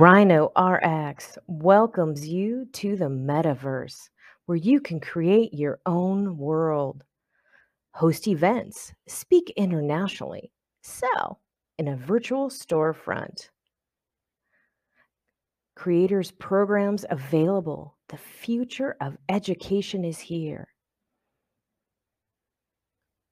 Rhino 0.00 0.50
RX 0.58 1.36
welcomes 1.46 2.26
you 2.26 2.64
to 2.72 2.96
the 2.96 3.10
metaverse 3.10 4.08
where 4.46 4.56
you 4.56 4.80
can 4.80 4.98
create 4.98 5.52
your 5.52 5.78
own 5.84 6.38
world, 6.38 7.04
host 7.92 8.26
events, 8.26 8.94
speak 9.06 9.52
internationally, 9.58 10.52
sell 10.82 11.42
in 11.78 11.88
a 11.88 11.96
virtual 11.96 12.48
storefront. 12.48 13.50
Creators 15.76 16.30
programs 16.30 17.04
available. 17.10 17.98
The 18.08 18.16
future 18.16 18.96
of 19.02 19.18
education 19.28 20.06
is 20.06 20.18
here. 20.18 20.68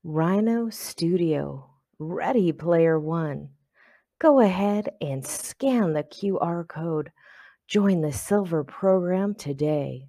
Rhino 0.05 0.69
Studio, 0.69 1.71
Ready 1.99 2.53
Player 2.53 3.01
One. 3.01 3.49
Go 4.21 4.41
ahead 4.41 4.89
and 5.01 5.25
scan 5.25 5.93
the 5.93 6.03
QR 6.03 6.67
code. 6.67 7.13
Join 7.69 8.01
the 8.01 8.13
Silver 8.13 8.65
program 8.65 9.37
today. 9.37 10.09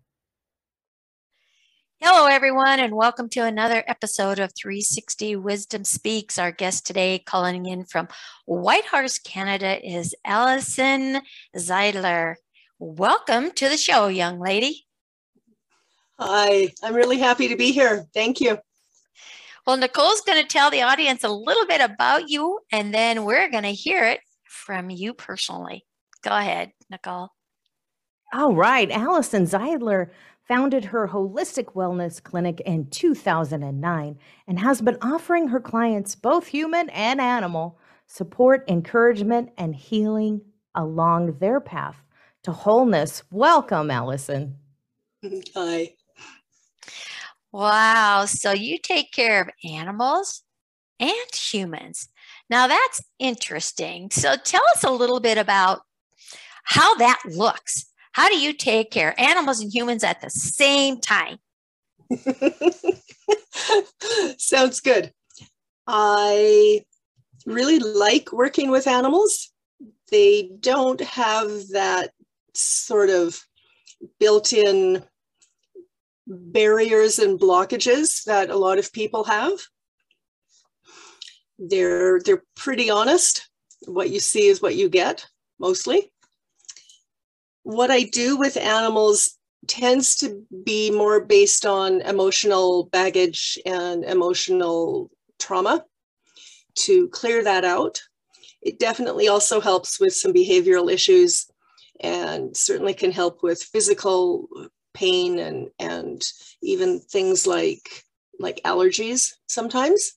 Hello, 2.01 2.25
everyone, 2.25 2.79
and 2.79 2.95
welcome 2.95 3.29
to 3.29 3.41
another 3.41 3.83
episode 3.85 4.39
of 4.39 4.51
360 4.59 5.35
Wisdom 5.35 5.83
Speaks. 5.83 6.39
Our 6.39 6.51
guest 6.51 6.87
today, 6.87 7.19
calling 7.19 7.67
in 7.67 7.85
from 7.85 8.07
Whitehorse, 8.47 9.19
Canada, 9.19 9.79
is 9.87 10.15
Allison 10.25 11.21
Zeidler. 11.55 12.33
Welcome 12.79 13.51
to 13.51 13.69
the 13.69 13.77
show, 13.77 14.07
young 14.07 14.39
lady. 14.39 14.87
Hi, 16.17 16.73
I'm 16.81 16.95
really 16.95 17.19
happy 17.19 17.49
to 17.49 17.55
be 17.55 17.71
here. 17.71 18.07
Thank 18.15 18.41
you. 18.41 18.57
Well, 19.65 19.77
Nicole's 19.77 20.21
going 20.21 20.41
to 20.41 20.47
tell 20.47 20.71
the 20.71 20.81
audience 20.81 21.23
a 21.23 21.29
little 21.29 21.65
bit 21.65 21.81
about 21.81 22.29
you, 22.29 22.59
and 22.71 22.93
then 22.93 23.23
we're 23.23 23.49
going 23.49 23.63
to 23.63 23.73
hear 23.73 24.05
it 24.05 24.21
from 24.45 24.89
you 24.89 25.13
personally. 25.13 25.85
Go 26.23 26.31
ahead, 26.31 26.71
Nicole. 26.89 27.29
All 28.33 28.55
right. 28.55 28.91
Allison 28.91 29.45
Zeidler 29.45 30.09
founded 30.47 30.85
her 30.85 31.07
holistic 31.07 31.73
wellness 31.73 32.21
clinic 32.21 32.59
in 32.61 32.87
2009 32.89 34.19
and 34.47 34.59
has 34.59 34.81
been 34.81 34.97
offering 35.01 35.47
her 35.47 35.59
clients, 35.59 36.15
both 36.15 36.47
human 36.47 36.89
and 36.89 37.21
animal, 37.21 37.79
support, 38.07 38.63
encouragement, 38.67 39.49
and 39.57 39.75
healing 39.75 40.41
along 40.75 41.37
their 41.39 41.59
path 41.59 42.03
to 42.43 42.51
wholeness. 42.51 43.23
Welcome, 43.31 43.91
Allison. 43.91 44.55
Hi. 45.55 45.93
Wow. 47.51 48.25
So 48.25 48.51
you 48.51 48.77
take 48.77 49.11
care 49.11 49.41
of 49.41 49.49
animals 49.63 50.43
and 50.99 51.15
humans. 51.33 52.09
Now 52.49 52.67
that's 52.67 53.01
interesting. 53.19 54.09
So 54.11 54.35
tell 54.35 54.63
us 54.75 54.83
a 54.83 54.91
little 54.91 55.19
bit 55.19 55.37
about 55.37 55.81
how 56.63 56.95
that 56.95 57.21
looks. 57.25 57.85
How 58.13 58.27
do 58.27 58.37
you 58.37 58.53
take 58.53 58.91
care 58.91 59.11
of 59.11 59.19
animals 59.19 59.61
and 59.61 59.73
humans 59.73 60.03
at 60.03 60.21
the 60.21 60.29
same 60.29 60.99
time? 60.99 61.37
Sounds 64.37 64.79
good. 64.79 65.13
I 65.87 66.83
really 67.45 67.79
like 67.79 68.31
working 68.31 68.71
with 68.71 68.87
animals. 68.87 69.51
They 70.11 70.51
don't 70.59 71.01
have 71.01 71.69
that 71.69 72.11
sort 72.53 73.09
of 73.09 73.39
built 74.19 74.53
in 74.53 75.03
barriers 76.29 77.19
and 77.19 77.39
blockages 77.39 78.23
that 78.25 78.49
a 78.49 78.57
lot 78.57 78.77
of 78.77 78.93
people 78.93 79.23
have. 79.23 79.59
They're 81.57 82.19
they're 82.21 82.43
pretty 82.55 82.89
honest. 82.89 83.49
What 83.85 84.09
you 84.09 84.19
see 84.19 84.47
is 84.47 84.61
what 84.61 84.75
you 84.75 84.89
get 84.89 85.25
mostly. 85.59 86.11
What 87.63 87.91
I 87.91 88.03
do 88.03 88.37
with 88.37 88.55
animals 88.57 89.37
tends 89.67 90.15
to 90.17 90.41
be 90.63 90.89
more 90.89 91.25
based 91.25 91.65
on 91.65 92.01
emotional 92.01 92.85
baggage 92.85 93.57
and 93.65 94.05
emotional 94.05 95.09
trauma 95.39 95.85
to 96.75 97.09
clear 97.09 97.43
that 97.43 97.65
out. 97.65 98.01
It 98.61 98.79
definitely 98.79 99.27
also 99.27 99.59
helps 99.59 99.99
with 99.99 100.13
some 100.13 100.33
behavioral 100.33 100.91
issues 100.91 101.47
and 102.01 102.55
certainly 102.55 102.93
can 102.93 103.11
help 103.11 103.43
with 103.43 103.61
physical 103.61 104.47
pain 104.99 105.39
and 105.39 105.69
and 105.79 106.21
even 106.61 106.99
things 106.99 107.47
like 107.47 108.03
like 108.39 108.61
allergies 108.65 109.33
sometimes. 109.47 110.13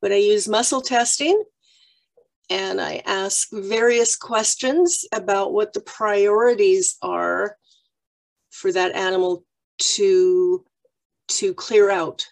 But 0.00 0.12
i 0.12 0.16
use 0.16 0.48
muscle 0.48 0.80
testing 0.80 1.42
and 2.50 2.80
i 2.80 3.02
ask 3.06 3.48
various 3.52 4.16
questions 4.16 5.04
about 5.12 5.52
what 5.52 5.72
the 5.72 5.80
priorities 5.80 6.96
are 7.02 7.56
for 8.50 8.72
that 8.72 8.94
animal 8.94 9.44
to 9.78 10.64
to 11.28 11.54
clear 11.54 11.90
out. 11.90 12.26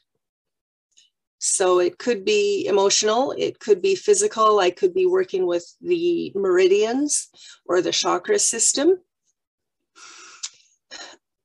So 1.38 1.78
it 1.78 1.96
could 1.96 2.24
be 2.24 2.66
emotional 2.66 3.34
it 3.38 3.60
could 3.60 3.80
be 3.80 3.94
physical 3.94 4.58
i 4.58 4.70
could 4.70 4.92
be 4.92 5.06
working 5.06 5.46
with 5.46 5.66
the 5.80 6.32
meridians 6.34 7.30
or 7.64 7.80
the 7.80 7.92
chakra 7.92 8.38
system 8.38 8.98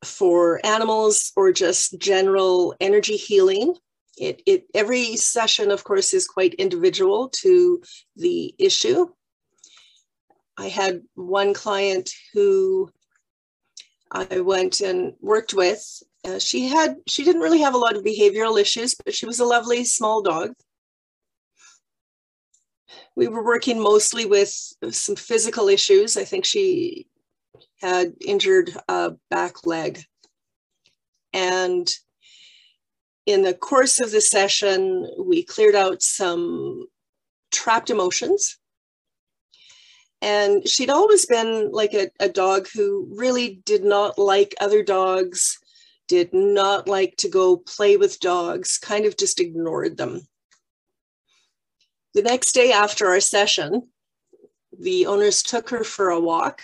for 0.06 0.66
animals 0.66 1.32
or 1.36 1.52
just 1.52 2.00
general 2.00 2.76
energy 2.80 3.18
healing. 3.18 3.76
It, 4.18 4.42
it 4.46 4.66
every 4.74 5.18
session, 5.18 5.72
of 5.72 5.84
course, 5.84 6.14
is 6.14 6.28
quite 6.28 6.54
individual 6.54 7.30
to 7.42 7.82
the 8.16 8.56
issue. 8.58 9.08
I 10.58 10.70
had 10.70 11.02
one 11.16 11.54
client 11.54 12.10
who 12.34 12.90
I 14.12 14.40
went 14.40 14.80
and 14.80 15.14
worked 15.20 15.54
with. 15.54 15.84
Uh, 16.24 16.40
she 16.40 16.68
had 16.68 16.96
she 17.08 17.24
didn't 17.24 17.42
really 17.42 17.60
have 17.60 17.74
a 17.74 17.78
lot 17.78 17.98
of 17.98 18.04
behavioral 18.04 18.60
issues, 18.60 18.96
but 18.96 19.14
she 19.14 19.26
was 19.26 19.40
a 19.40 19.46
lovely 19.46 19.84
small 19.84 20.22
dog. 20.22 20.54
We 23.16 23.28
were 23.28 23.44
working 23.44 23.80
mostly 23.80 24.26
with 24.26 24.54
some 24.92 25.16
physical 25.16 25.68
issues. 25.68 26.16
I 26.18 26.24
think 26.24 26.46
she 26.46 27.08
had 27.82 28.14
injured 28.26 28.72
a 28.88 29.14
back 29.30 29.66
leg. 29.66 30.02
And 31.34 31.92
in 33.26 33.42
the 33.42 33.54
course 33.54 34.00
of 34.00 34.12
the 34.12 34.22
session, 34.22 35.10
we 35.20 35.44
cleared 35.44 35.76
out 35.76 36.02
some 36.02 36.88
trapped 37.52 37.90
emotions. 37.90 38.58
And 40.22 40.68
she'd 40.68 40.90
always 40.90 41.26
been 41.26 41.72
like 41.72 41.94
a, 41.94 42.10
a 42.20 42.30
dog 42.30 42.68
who 42.74 43.08
really 43.16 43.62
did 43.66 43.84
not 43.84 44.18
like 44.18 44.56
other 44.62 44.82
dogs, 44.82 45.60
did 46.08 46.34
not 46.34 46.88
like 46.88 47.18
to 47.18 47.30
go 47.30 47.58
play 47.58 47.98
with 47.98 48.20
dogs, 48.20 48.78
kind 48.78 49.06
of 49.06 49.18
just 49.18 49.40
ignored 49.40 49.98
them. 49.98 50.22
The 52.14 52.22
next 52.22 52.54
day 52.54 52.72
after 52.72 53.08
our 53.08 53.20
session, 53.20 53.90
the 54.80 55.06
owners 55.06 55.44
took 55.44 55.70
her 55.70 55.84
for 55.84 56.10
a 56.10 56.20
walk 56.20 56.62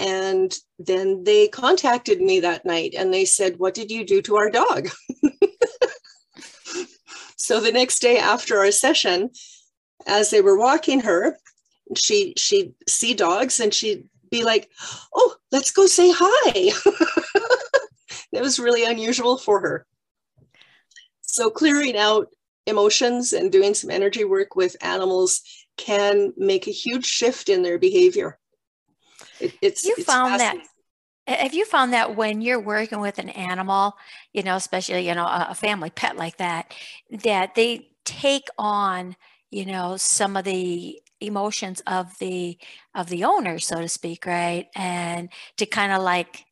and 0.00 0.56
then 0.78 1.24
they 1.24 1.46
contacted 1.46 2.22
me 2.22 2.40
that 2.40 2.64
night 2.64 2.94
and 2.96 3.12
they 3.12 3.26
said, 3.26 3.58
What 3.58 3.74
did 3.74 3.90
you 3.90 4.04
do 4.04 4.22
to 4.22 4.36
our 4.36 4.50
dog? 4.50 4.88
so 7.36 7.60
the 7.60 7.70
next 7.70 7.98
day 8.00 8.16
after 8.16 8.58
our 8.58 8.70
session, 8.70 9.28
as 10.06 10.30
they 10.30 10.40
were 10.40 10.58
walking 10.58 11.00
her, 11.00 11.36
she 11.94 12.32
she'd 12.38 12.72
see 12.88 13.12
dogs 13.12 13.60
and 13.60 13.74
she'd 13.74 14.08
be 14.30 14.42
like, 14.42 14.70
Oh, 15.14 15.36
let's 15.52 15.70
go 15.70 15.84
say 15.84 16.10
hi. 16.16 16.50
it 18.32 18.40
was 18.40 18.58
really 18.58 18.86
unusual 18.86 19.36
for 19.36 19.60
her. 19.60 19.86
So 21.20 21.50
clearing 21.50 21.98
out 21.98 22.28
emotions 22.66 23.34
and 23.34 23.52
doing 23.52 23.74
some 23.74 23.90
energy 23.90 24.24
work 24.24 24.56
with 24.56 24.76
animals 24.80 25.42
can 25.76 26.32
make 26.38 26.66
a 26.66 26.72
huge 26.72 27.04
shift 27.04 27.50
in 27.50 27.62
their 27.62 27.78
behavior. 27.78 28.39
It, 29.40 29.54
it's 29.62 29.84
you 29.84 29.94
it's 29.96 30.04
found 30.06 30.40
that 30.40 30.56
have 31.26 31.54
you 31.54 31.64
found 31.64 31.92
that 31.92 32.16
when 32.16 32.40
you're 32.40 32.60
working 32.60 33.00
with 33.00 33.18
an 33.18 33.28
animal, 33.28 33.96
you 34.32 34.42
know, 34.42 34.56
especially 34.56 35.06
you 35.06 35.14
know 35.14 35.26
a 35.26 35.54
family 35.54 35.90
pet 35.90 36.16
like 36.16 36.38
that, 36.38 36.74
that 37.10 37.54
they 37.54 37.88
take 38.04 38.48
on 38.58 39.16
you 39.50 39.66
know 39.66 39.96
some 39.96 40.36
of 40.36 40.44
the 40.44 41.00
emotions 41.20 41.82
of 41.86 42.18
the 42.18 42.58
of 42.94 43.08
the 43.08 43.24
owner, 43.24 43.58
so 43.58 43.80
to 43.80 43.88
speak, 43.88 44.26
right, 44.26 44.68
and 44.74 45.28
to 45.56 45.66
kind 45.66 45.92
of 45.92 46.02
like 46.02 46.44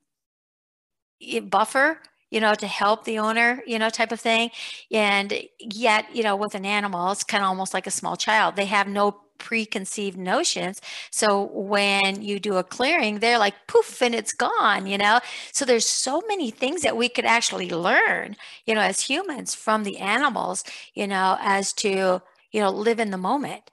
buffer 1.44 2.00
you 2.30 2.40
know, 2.40 2.54
to 2.54 2.66
help 2.66 3.04
the 3.04 3.18
owner, 3.18 3.62
you 3.66 3.78
know, 3.78 3.88
type 3.88 4.12
of 4.12 4.20
thing. 4.20 4.50
And 4.92 5.32
yet, 5.58 6.14
you 6.14 6.22
know, 6.22 6.36
with 6.36 6.54
an 6.54 6.66
animal, 6.66 7.10
it's 7.10 7.24
kind 7.24 7.42
of 7.42 7.48
almost 7.48 7.72
like 7.72 7.86
a 7.86 7.90
small 7.90 8.16
child. 8.16 8.56
They 8.56 8.66
have 8.66 8.86
no 8.86 9.20
preconceived 9.38 10.18
notions. 10.18 10.80
So 11.10 11.44
when 11.52 12.22
you 12.22 12.38
do 12.40 12.56
a 12.56 12.64
clearing, 12.64 13.18
they're 13.18 13.38
like 13.38 13.66
poof 13.66 14.02
and 14.02 14.14
it's 14.14 14.32
gone, 14.32 14.86
you 14.86 14.98
know? 14.98 15.20
So 15.52 15.64
there's 15.64 15.86
so 15.86 16.22
many 16.28 16.50
things 16.50 16.82
that 16.82 16.96
we 16.96 17.08
could 17.08 17.24
actually 17.24 17.70
learn, 17.70 18.36
you 18.66 18.74
know, 18.74 18.80
as 18.80 19.02
humans 19.02 19.54
from 19.54 19.84
the 19.84 19.98
animals, 19.98 20.64
you 20.94 21.06
know, 21.06 21.36
as 21.40 21.72
to, 21.74 22.22
you 22.52 22.60
know, 22.60 22.70
live 22.70 23.00
in 23.00 23.10
the 23.10 23.18
moment, 23.18 23.70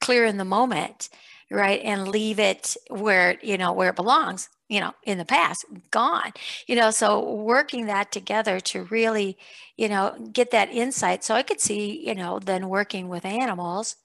clear 0.00 0.24
in 0.24 0.36
the 0.38 0.44
moment. 0.44 1.08
right 1.50 1.80
and 1.82 2.08
leave 2.08 2.38
it 2.38 2.76
where 2.90 3.38
you 3.42 3.56
know 3.56 3.72
where 3.72 3.88
it 3.90 3.96
belongs 3.96 4.50
you 4.68 4.80
know 4.80 4.92
in 5.04 5.16
the 5.18 5.24
past 5.24 5.64
gone 5.90 6.30
you 6.66 6.76
know 6.76 6.90
so 6.90 7.08
working 7.34 7.86
that 7.86 8.12
together 8.12 8.60
to 8.60 8.84
really 8.84 9.36
you 9.76 9.88
know 9.88 10.14
get 10.32 10.50
that 10.50 10.70
insight 10.70 11.24
so 11.24 11.34
i 11.34 11.42
could 11.42 11.60
see 11.60 12.06
you 12.06 12.14
know 12.14 12.38
then 12.38 12.68
working 12.68 13.08
with 13.08 13.24
animals 13.24 13.96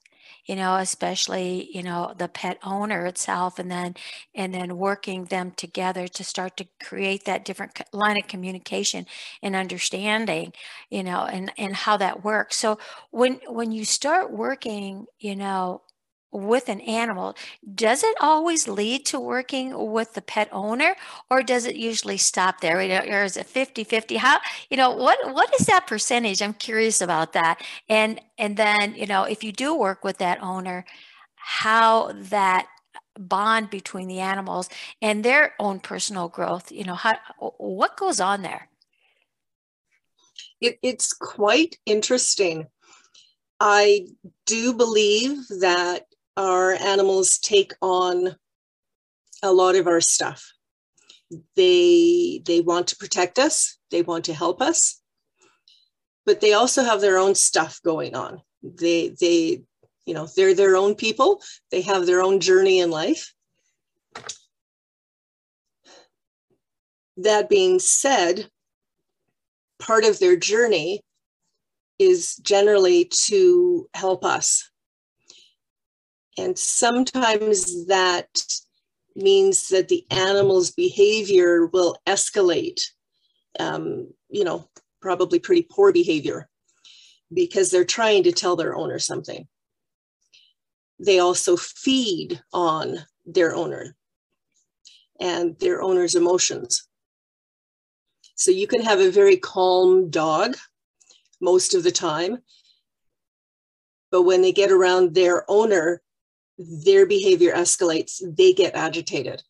you 0.46 0.56
know 0.56 0.76
especially 0.76 1.68
you 1.72 1.82
know 1.82 2.12
the 2.18 2.28
pet 2.28 2.58
owner 2.64 3.06
itself 3.06 3.58
and 3.58 3.70
then 3.70 3.94
and 4.34 4.54
then 4.54 4.76
working 4.76 5.24
them 5.26 5.50
together 5.52 6.06
to 6.08 6.24
start 6.24 6.56
to 6.56 6.66
create 6.82 7.24
that 7.24 7.44
different 7.44 7.80
line 7.92 8.16
of 8.18 8.26
communication 8.28 9.06
and 9.42 9.56
understanding 9.56 10.52
you 10.90 11.02
know 11.02 11.24
and 11.24 11.52
and 11.58 11.74
how 11.76 11.96
that 11.96 12.24
works. 12.24 12.56
So 12.56 12.78
when 13.10 13.40
when 13.48 13.72
you 13.72 13.84
start 13.84 14.30
working 14.32 15.06
you 15.18 15.36
know 15.36 15.82
with 16.34 16.68
an 16.68 16.80
animal, 16.80 17.36
does 17.74 18.02
it 18.02 18.16
always 18.20 18.66
lead 18.66 19.06
to 19.06 19.20
working 19.20 19.92
with 19.92 20.14
the 20.14 20.20
pet 20.20 20.48
owner 20.52 20.96
or 21.30 21.42
does 21.42 21.64
it 21.64 21.76
usually 21.76 22.16
stop 22.16 22.60
there? 22.60 22.78
Or 22.78 23.24
is 23.24 23.36
it 23.36 23.46
50 23.46 23.84
50? 23.84 24.16
How, 24.16 24.40
you 24.68 24.76
know, 24.76 24.90
what, 24.90 25.18
what 25.32 25.54
is 25.58 25.66
that 25.66 25.86
percentage? 25.86 26.42
I'm 26.42 26.54
curious 26.54 27.00
about 27.00 27.32
that. 27.34 27.62
And, 27.88 28.20
and 28.36 28.56
then, 28.56 28.94
you 28.96 29.06
know, 29.06 29.22
if 29.22 29.44
you 29.44 29.52
do 29.52 29.74
work 29.74 30.02
with 30.02 30.18
that 30.18 30.42
owner, 30.42 30.84
how 31.36 32.12
that 32.14 32.66
bond 33.16 33.70
between 33.70 34.08
the 34.08 34.18
animals 34.18 34.68
and 35.00 35.24
their 35.24 35.54
own 35.60 35.78
personal 35.78 36.28
growth, 36.28 36.72
you 36.72 36.84
know, 36.84 36.94
how, 36.94 37.14
what 37.38 37.96
goes 37.96 38.18
on 38.18 38.42
there? 38.42 38.68
It, 40.60 40.78
it's 40.82 41.12
quite 41.12 41.78
interesting. 41.86 42.66
I 43.60 44.08
do 44.46 44.74
believe 44.74 45.36
that 45.60 46.06
our 46.36 46.72
animals 46.72 47.38
take 47.38 47.72
on 47.80 48.36
a 49.42 49.52
lot 49.52 49.76
of 49.76 49.86
our 49.86 50.00
stuff. 50.00 50.52
They 51.56 52.42
they 52.44 52.60
want 52.60 52.88
to 52.88 52.96
protect 52.96 53.38
us, 53.38 53.78
they 53.90 54.02
want 54.02 54.26
to 54.26 54.34
help 54.34 54.62
us, 54.62 55.00
but 56.26 56.40
they 56.40 56.52
also 56.52 56.82
have 56.84 57.00
their 57.00 57.18
own 57.18 57.34
stuff 57.34 57.80
going 57.82 58.14
on. 58.14 58.40
They 58.62 59.14
they 59.20 59.62
you 60.06 60.14
know, 60.14 60.28
they're 60.36 60.54
their 60.54 60.76
own 60.76 60.94
people. 60.94 61.40
They 61.70 61.80
have 61.82 62.06
their 62.06 62.20
own 62.20 62.40
journey 62.40 62.80
in 62.80 62.90
life. 62.90 63.32
That 67.16 67.48
being 67.48 67.78
said, 67.78 68.48
part 69.78 70.04
of 70.04 70.18
their 70.18 70.36
journey 70.36 71.00
is 71.98 72.36
generally 72.36 73.06
to 73.26 73.88
help 73.94 74.24
us 74.24 74.70
and 76.36 76.58
sometimes 76.58 77.86
that 77.86 78.28
means 79.16 79.68
that 79.68 79.88
the 79.88 80.04
animal's 80.10 80.72
behavior 80.72 81.66
will 81.66 81.96
escalate, 82.06 82.80
um, 83.60 84.08
you 84.28 84.44
know, 84.44 84.68
probably 85.00 85.38
pretty 85.38 85.66
poor 85.70 85.92
behavior 85.92 86.48
because 87.32 87.70
they're 87.70 87.84
trying 87.84 88.22
to 88.24 88.32
tell 88.32 88.56
their 88.56 88.74
owner 88.74 88.98
something. 88.98 89.46
They 90.98 91.18
also 91.18 91.56
feed 91.56 92.40
on 92.52 92.98
their 93.26 93.54
owner 93.54 93.96
and 95.20 95.58
their 95.60 95.82
owner's 95.82 96.14
emotions. 96.14 96.88
So 98.36 98.50
you 98.50 98.66
can 98.66 98.82
have 98.82 99.00
a 99.00 99.10
very 99.10 99.36
calm 99.36 100.10
dog 100.10 100.56
most 101.40 101.74
of 101.74 101.82
the 101.82 101.92
time, 101.92 102.38
but 104.10 104.22
when 104.22 104.42
they 104.42 104.52
get 104.52 104.72
around 104.72 105.14
their 105.14 105.44
owner, 105.48 106.02
their 106.58 107.06
behavior 107.06 107.52
escalates, 107.54 108.22
they 108.36 108.52
get 108.52 108.74
agitated. 108.74 109.42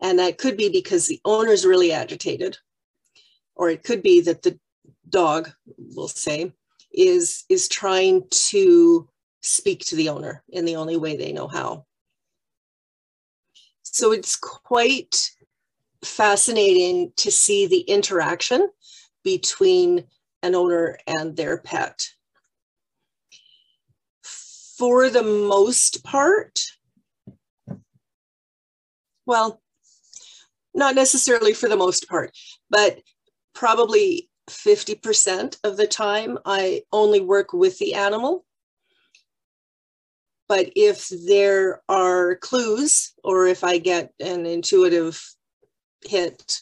And 0.00 0.18
that 0.18 0.38
could 0.38 0.56
be 0.56 0.68
because 0.68 1.06
the 1.06 1.20
owner's 1.24 1.64
really 1.64 1.92
agitated, 1.92 2.58
or 3.54 3.70
it 3.70 3.84
could 3.84 4.02
be 4.02 4.20
that 4.22 4.42
the 4.42 4.58
dog, 5.08 5.50
we'll 5.76 6.08
say, 6.08 6.52
is, 6.92 7.44
is 7.48 7.68
trying 7.68 8.24
to 8.30 9.08
speak 9.42 9.80
to 9.80 9.96
the 9.96 10.08
owner 10.08 10.42
in 10.48 10.64
the 10.64 10.76
only 10.76 10.96
way 10.96 11.16
they 11.16 11.32
know 11.32 11.48
how. 11.48 11.86
So 13.82 14.12
it's 14.12 14.36
quite 14.36 15.30
fascinating 16.02 17.12
to 17.16 17.30
see 17.30 17.66
the 17.66 17.80
interaction 17.80 18.68
between 19.22 20.04
an 20.42 20.54
owner 20.54 20.98
and 21.06 21.36
their 21.36 21.58
pet 21.58 22.06
for 24.78 25.08
the 25.08 25.22
most 25.22 26.04
part, 26.04 26.60
well, 29.26 29.60
not 30.74 30.94
necessarily 30.94 31.54
for 31.54 31.68
the 31.68 31.76
most 31.76 32.08
part, 32.08 32.32
but 32.70 32.98
probably 33.54 34.28
50% 34.50 35.58
of 35.64 35.76
the 35.76 35.86
time 35.86 36.38
I 36.44 36.82
only 36.92 37.20
work 37.20 37.52
with 37.52 37.78
the 37.78 37.94
animal. 37.94 38.44
But 40.48 40.72
if 40.76 41.08
there 41.08 41.80
are 41.88 42.36
clues 42.36 43.14
or 43.22 43.46
if 43.46 43.64
I 43.64 43.78
get 43.78 44.12
an 44.20 44.44
intuitive 44.44 45.22
hit 46.04 46.60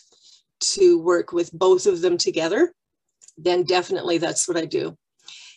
to 0.60 1.00
work 1.00 1.32
with 1.32 1.52
both 1.52 1.86
of 1.86 2.00
them 2.00 2.16
together, 2.16 2.72
then 3.36 3.64
definitely 3.64 4.18
that's 4.18 4.46
what 4.46 4.56
I 4.56 4.66
do. 4.66 4.96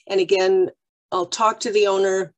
And 0.07 0.19
again, 0.19 0.71
I'll 1.11 1.27
talk 1.27 1.59
to 1.61 1.71
the 1.71 1.87
owner 1.87 2.33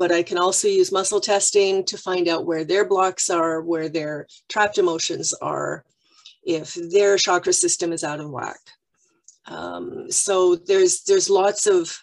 but 0.00 0.10
I 0.10 0.22
can 0.22 0.38
also 0.38 0.66
use 0.66 0.90
muscle 0.90 1.20
testing 1.20 1.84
to 1.84 1.98
find 1.98 2.26
out 2.26 2.46
where 2.46 2.64
their 2.64 2.86
blocks 2.86 3.28
are, 3.28 3.60
where 3.60 3.90
their 3.90 4.26
trapped 4.48 4.78
emotions 4.78 5.34
are, 5.42 5.84
if 6.42 6.72
their 6.72 7.18
chakra 7.18 7.52
system 7.52 7.92
is 7.92 8.02
out 8.02 8.18
of 8.18 8.30
whack. 8.30 8.60
Um, 9.44 10.10
so 10.10 10.56
there's 10.56 11.02
there's 11.02 11.28
lots 11.28 11.66
of 11.66 11.94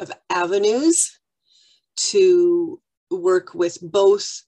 of 0.00 0.10
avenues 0.30 1.20
to 1.96 2.80
work 3.10 3.54
with 3.54 3.76
both 3.82 4.42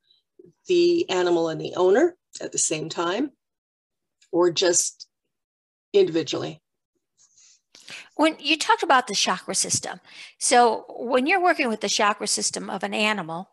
the 0.66 1.08
animal 1.10 1.50
and 1.50 1.60
the 1.60 1.74
owner 1.76 2.16
at 2.40 2.50
the 2.50 2.58
same 2.58 2.88
time, 2.88 3.30
or 4.32 4.50
just 4.50 5.06
individually. 5.92 6.62
When 8.16 8.36
you 8.38 8.56
talked 8.56 8.82
about 8.82 9.06
the 9.06 9.14
chakra 9.14 9.54
system, 9.54 10.00
so 10.38 10.84
when 10.98 11.26
you're 11.26 11.42
working 11.42 11.68
with 11.68 11.80
the 11.80 11.88
chakra 11.88 12.26
system 12.26 12.70
of 12.70 12.82
an 12.82 12.94
animal 12.94 13.50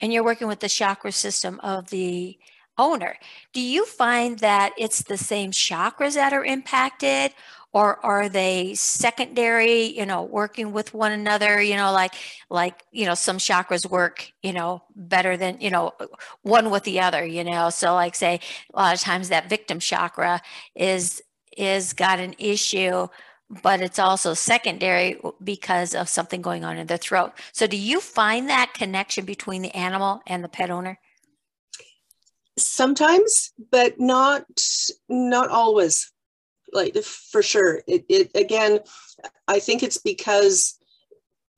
and 0.00 0.12
you're 0.12 0.24
working 0.24 0.48
with 0.48 0.60
the 0.60 0.68
chakra 0.68 1.12
system 1.12 1.60
of 1.60 1.90
the 1.90 2.38
owner, 2.78 3.16
do 3.52 3.60
you 3.60 3.84
find 3.86 4.38
that 4.38 4.72
it's 4.78 5.02
the 5.02 5.16
same 5.18 5.50
chakras 5.50 6.14
that 6.14 6.32
are 6.32 6.44
impacted? 6.44 7.32
Or 7.74 8.04
are 8.04 8.28
they 8.28 8.74
secondary, 8.74 9.84
you 9.84 10.04
know, 10.04 10.24
working 10.24 10.72
with 10.72 10.92
one 10.92 11.10
another, 11.10 11.62
you 11.62 11.74
know, 11.74 11.90
like, 11.90 12.12
like, 12.50 12.84
you 12.92 13.06
know, 13.06 13.14
some 13.14 13.38
chakras 13.38 13.88
work, 13.88 14.30
you 14.42 14.52
know, 14.52 14.82
better 14.94 15.38
than, 15.38 15.58
you 15.58 15.70
know, 15.70 15.92
one 16.42 16.70
with 16.70 16.84
the 16.84 17.00
other, 17.00 17.24
you 17.24 17.44
know? 17.44 17.70
So 17.70 17.94
like 17.94 18.14
say 18.14 18.40
a 18.74 18.78
lot 18.78 18.94
of 18.94 19.00
times 19.00 19.30
that 19.30 19.48
victim 19.48 19.78
chakra 19.78 20.42
is, 20.74 21.22
is 21.56 21.94
got 21.94 22.20
an 22.20 22.34
issue 22.38 23.08
but 23.62 23.82
it's 23.82 23.98
also 23.98 24.32
secondary 24.32 25.20
because 25.42 25.94
of 25.94 26.08
something 26.08 26.40
going 26.40 26.64
on 26.64 26.78
in 26.78 26.86
the 26.86 26.96
throat. 26.96 27.32
So, 27.52 27.66
do 27.66 27.76
you 27.76 28.00
find 28.00 28.48
that 28.48 28.72
connection 28.74 29.24
between 29.24 29.62
the 29.62 29.74
animal 29.74 30.22
and 30.26 30.42
the 30.42 30.48
pet 30.48 30.70
owner? 30.70 30.98
Sometimes, 32.56 33.52
but 33.70 34.00
not 34.00 34.46
not 35.08 35.50
always. 35.50 36.10
Like 36.74 36.96
for 36.96 37.42
sure, 37.42 37.82
it, 37.86 38.06
it 38.08 38.30
again. 38.34 38.80
I 39.46 39.58
think 39.58 39.82
it's 39.82 39.98
because 39.98 40.78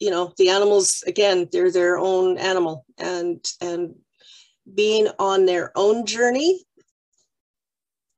you 0.01 0.11
know 0.11 0.33
the 0.39 0.49
animals 0.49 1.05
again 1.07 1.49
they're 1.53 1.71
their 1.71 1.99
own 1.99 2.37
animal 2.39 2.85
and 2.99 3.45
and 3.61 3.95
being 4.75 5.09
on 5.19 5.47
their 5.47 5.71
own 5.77 6.05
journey 6.05 6.65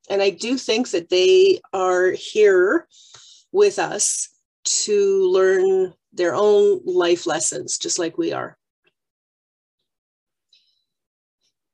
and 0.08 0.22
i 0.22 0.30
do 0.30 0.56
think 0.56 0.90
that 0.90 1.10
they 1.10 1.60
are 1.72 2.12
here 2.12 2.86
with 3.52 3.78
us 3.78 4.28
to 4.64 5.28
learn 5.30 5.94
their 6.12 6.34
own 6.34 6.80
life 6.84 7.26
lessons, 7.26 7.78
just 7.78 7.98
like 7.98 8.18
we 8.18 8.32
are. 8.32 8.56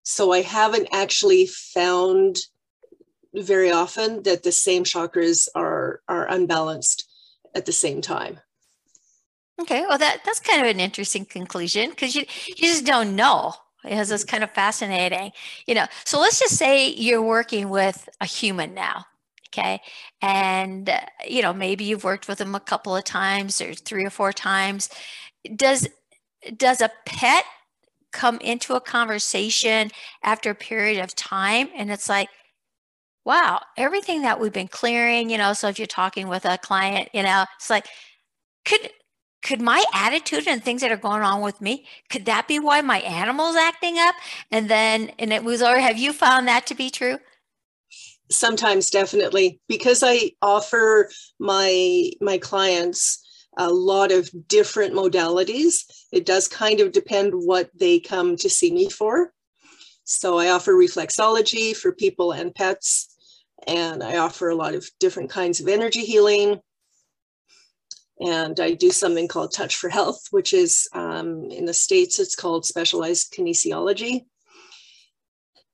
So 0.02 0.33
I 0.33 0.43
haven't 0.43 0.88
actually 0.93 1.47
found 1.47 2.38
very 3.35 3.71
often 3.71 4.23
that 4.25 4.43
the 4.43 4.52
same 4.52 4.85
chakras 4.85 5.49
are, 5.55 6.00
are 6.09 6.29
unbalanced 6.29 7.09
at 7.55 7.67
the 7.67 7.73
same 7.73 8.02
time. 8.02 8.41
Okay, 9.61 9.85
well 9.88 9.99
that 9.99 10.23
that's 10.25 10.41
kind 10.41 10.61
of 10.61 10.67
an 10.67 10.81
interesting 10.81 11.25
conclusion 11.25 11.91
because 11.91 12.17
you 12.17 12.25
you 12.47 12.55
just 12.57 12.85
don't 12.85 13.14
know. 13.14 13.55
It's 13.85 14.25
kind 14.25 14.45
of 14.45 14.50
fascinating, 14.52 15.33
you 15.67 15.75
know. 15.75 15.87
So 16.05 16.21
let's 16.21 16.38
just 16.38 16.57
say 16.57 16.88
you're 16.88 17.23
working 17.23 17.69
with 17.69 18.09
a 18.21 18.26
human 18.26 18.75
now, 18.75 19.07
okay? 19.53 19.81
And 20.21 20.89
uh, 20.89 21.01
you 21.29 21.43
know 21.43 21.53
maybe 21.53 21.85
you've 21.85 22.05
worked 22.05 22.29
with 22.29 22.39
them 22.39 22.55
a 22.55 22.61
couple 22.61 22.97
of 22.97 23.05
times 23.05 23.61
or 23.61 23.75
three 23.75 24.05
or 24.05 24.11
four 24.11 24.33
times. 24.33 24.89
Does 25.57 25.89
does 26.57 26.81
a 26.81 26.91
pet 27.07 27.45
come 28.13 28.39
into 28.41 28.75
a 28.75 28.81
conversation 28.81 29.91
after 30.23 30.51
a 30.51 30.55
period 30.55 31.03
of 31.03 31.15
time 31.15 31.69
and 31.75 31.91
it's 31.91 32.09
like 32.09 32.29
wow 33.25 33.61
everything 33.77 34.23
that 34.23 34.39
we've 34.41 34.53
been 34.53 34.69
clearing 34.69 35.31
you 35.31 35.39
know 35.39 35.53
so 35.53 35.69
if 35.69 35.79
you're 35.79 35.87
talking 35.87 36.29
with 36.29 36.45
a 36.45 36.59
client 36.59 37.09
you 37.15 37.23
know 37.23 37.45
it's 37.57 37.71
like 37.71 37.87
could 38.65 38.91
could 39.43 39.61
my 39.61 39.83
attitude 39.95 40.47
and 40.47 40.63
things 40.63 40.83
that 40.83 40.93
are 40.93 40.97
going 40.97 41.23
on 41.23 41.41
with 41.41 41.61
me 41.61 41.87
could 42.11 42.25
that 42.27 42.47
be 42.49 42.59
why 42.59 42.81
my 42.81 43.01
animal's 43.01 43.57
acting 43.57 43.99
up? 43.99 44.15
And 44.51 44.69
then 44.71 45.11
and 45.19 45.33
it 45.33 45.45
was 45.45 45.63
or 45.63 45.79
have 45.79 45.99
you 45.99 46.13
found 46.13 46.49
that 46.49 46.67
to 46.67 46.75
be 46.75 46.91
true 46.91 47.19
sometimes 48.35 48.91
definitely 48.91 49.61
because 49.69 50.03
i 50.03 50.31
offer 50.41 51.11
my 51.39 52.11
my 52.21 52.39
clients 52.39 53.19
a 53.59 53.71
lot 53.71 54.11
of 54.11 54.31
different 54.49 54.95
modalities 54.95 55.85
it 56.12 56.25
does 56.25 56.49
kind 56.49 56.81
of 56.81 56.93
depend 56.93 57.33
what 57.35 57.71
they 57.79 58.01
come 58.01 58.37
to 58.37 58.49
see 58.49 58.73
me 58.73 58.89
for 58.89 59.33
so 60.05 60.39
i 60.39 60.49
offer 60.49 60.73
reflexology 60.73 61.77
for 61.77 61.93
people 61.93 62.33
and 62.33 62.55
pets 62.55 63.15
and 63.67 64.03
i 64.03 64.17
offer 64.17 64.49
a 64.49 64.55
lot 64.55 64.75
of 64.75 64.89
different 64.99 65.31
kinds 65.31 65.61
of 65.61 65.69
energy 65.69 66.05
healing 66.05 66.61
and 68.23 68.61
I 68.61 68.75
do 68.75 68.91
something 68.91 69.27
called 69.27 69.53
Touch 69.53 69.77
for 69.77 69.89
Health, 69.89 70.29
which 70.31 70.53
is 70.55 70.89
um, 70.93 71.51
in 71.51 71.65
the 71.65 71.75
States, 71.75 72.21
it's 72.21 72.37
called 72.37 72.65
specialized 72.65 73.35
kinesiology. 73.37 74.27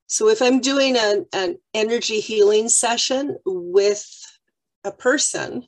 So 0.09 0.29
if 0.31 0.41
I'm 0.41 0.61
doing 0.61 0.97
an, 0.97 1.27
an 1.35 1.59
energy 1.75 2.21
healing 2.21 2.71
session 2.71 3.37
with 3.45 4.07
a 4.83 4.91
person, 4.91 5.67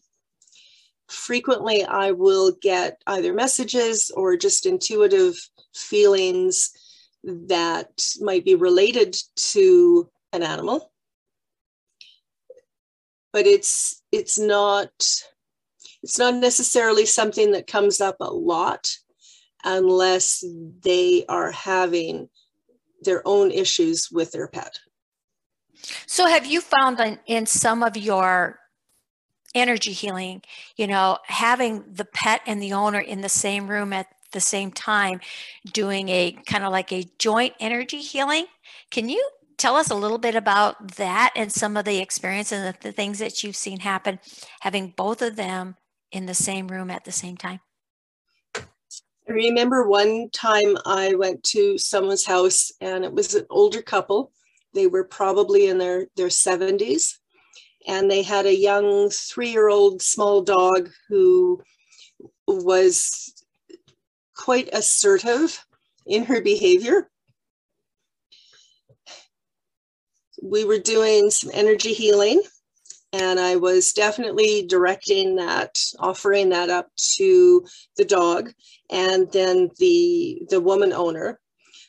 frequently 1.09 1.85
I 1.85 2.13
will 2.13 2.53
get 2.53 3.03
either 3.07 3.35
messages 3.35 4.11
or 4.11 4.39
just 4.39 4.65
intuitive 4.65 5.37
feelings 5.75 6.71
that 7.23 7.91
might 8.21 8.47
be 8.47 8.55
related 8.55 9.15
to 9.37 10.11
an 10.33 10.43
animal. 10.43 10.91
But 13.35 13.47
it's 13.47 14.03
it's 14.11 14.39
not 14.39 14.91
it's 16.03 16.19
not 16.19 16.35
necessarily 16.35 17.05
something 17.05 17.53
that 17.53 17.67
comes 17.67 18.01
up 18.01 18.17
a 18.21 18.33
lot 18.33 18.89
unless 19.65 20.43
they 20.83 21.27
are 21.29 21.51
having 21.51 22.31
their 23.03 23.23
own 23.27 23.51
issues 23.51 24.11
with 24.11 24.33
their 24.33 24.49
pet. 24.49 24.79
So, 26.07 26.27
have 26.27 26.47
you 26.47 26.61
found 26.61 27.01
in, 27.01 27.19
in 27.27 27.47
some 27.47 27.83
of 27.83 27.97
your 27.97 28.59
energy 29.55 29.93
healing, 29.93 30.43
you 30.77 30.87
know, 30.87 31.19
having 31.25 31.85
the 31.93 32.05
pet 32.05 32.43
and 32.47 32.63
the 32.63 32.73
owner 32.73 33.01
in 33.01 33.21
the 33.21 33.29
same 33.29 33.69
room 33.69 33.93
at 33.93 34.07
the 34.33 34.41
same 34.41 34.71
time 34.71 35.21
doing 35.73 36.09
a 36.09 36.33
kind 36.47 36.65
of 36.65 36.73
like 36.73 36.93
a 36.93 37.09
joint 37.19 37.55
energy 37.61 37.99
healing? 37.99 38.47
Can 38.91 39.09
you 39.09 39.29
tell 39.57 39.77
us 39.77 39.91
a 39.91 39.95
little 39.95 40.19
bit 40.19 40.35
about 40.35 40.97
that 40.97 41.33
and 41.37 41.53
some 41.53 41.77
of 41.77 41.85
the 41.85 41.99
experience 41.99 42.53
and 42.53 42.75
the, 42.75 42.79
the 42.81 42.93
things 42.93 43.19
that 43.19 43.43
you've 43.43 43.57
seen 43.57 43.81
happen 43.81 44.19
having 44.61 44.95
both 44.97 45.21
of 45.23 45.37
them 45.37 45.77
in 46.13 46.27
the 46.27 46.35
same 46.35 46.69
room 46.69 46.91
at 46.91 47.05
the 47.05 47.13
same 47.13 47.37
time? 47.37 47.61
I 49.31 49.33
remember 49.33 49.87
one 49.87 50.29
time 50.31 50.77
I 50.85 51.15
went 51.15 51.45
to 51.45 51.79
someone's 51.79 52.27
house 52.27 52.73
and 52.81 53.05
it 53.05 53.13
was 53.13 53.37
an 53.37 53.47
older 53.49 53.81
couple. 53.81 54.33
They 54.75 54.89
were 54.89 55.05
probably 55.05 55.69
in 55.69 55.79
their, 55.79 56.07
their 56.17 56.27
70s 56.27 57.19
and 57.87 58.11
they 58.11 58.23
had 58.23 58.47
a 58.47 58.57
young 58.57 59.09
three 59.11 59.51
year 59.51 59.69
old 59.69 60.03
small 60.03 60.43
dog 60.43 60.91
who 61.09 61.63
was 62.49 63.33
quite 64.37 64.69
assertive 64.73 65.65
in 66.07 66.25
her 66.25 66.41
behavior. 66.41 67.09
We 70.43 70.65
were 70.65 70.79
doing 70.79 71.31
some 71.31 71.53
energy 71.55 71.93
healing 71.93 72.43
and 73.13 73.41
I 73.41 73.57
was 73.57 73.93
definitely 73.93 74.67
directing 74.67 75.37
that, 75.37 75.79
offering 75.99 76.51
that 76.51 76.71
up 76.71 76.89
to 77.17 77.67
the 77.97 78.05
dog 78.05 78.53
and 78.91 79.31
then 79.33 79.71
the 79.79 80.43
the 80.49 80.61
woman 80.61 80.93
owner. 80.93 81.41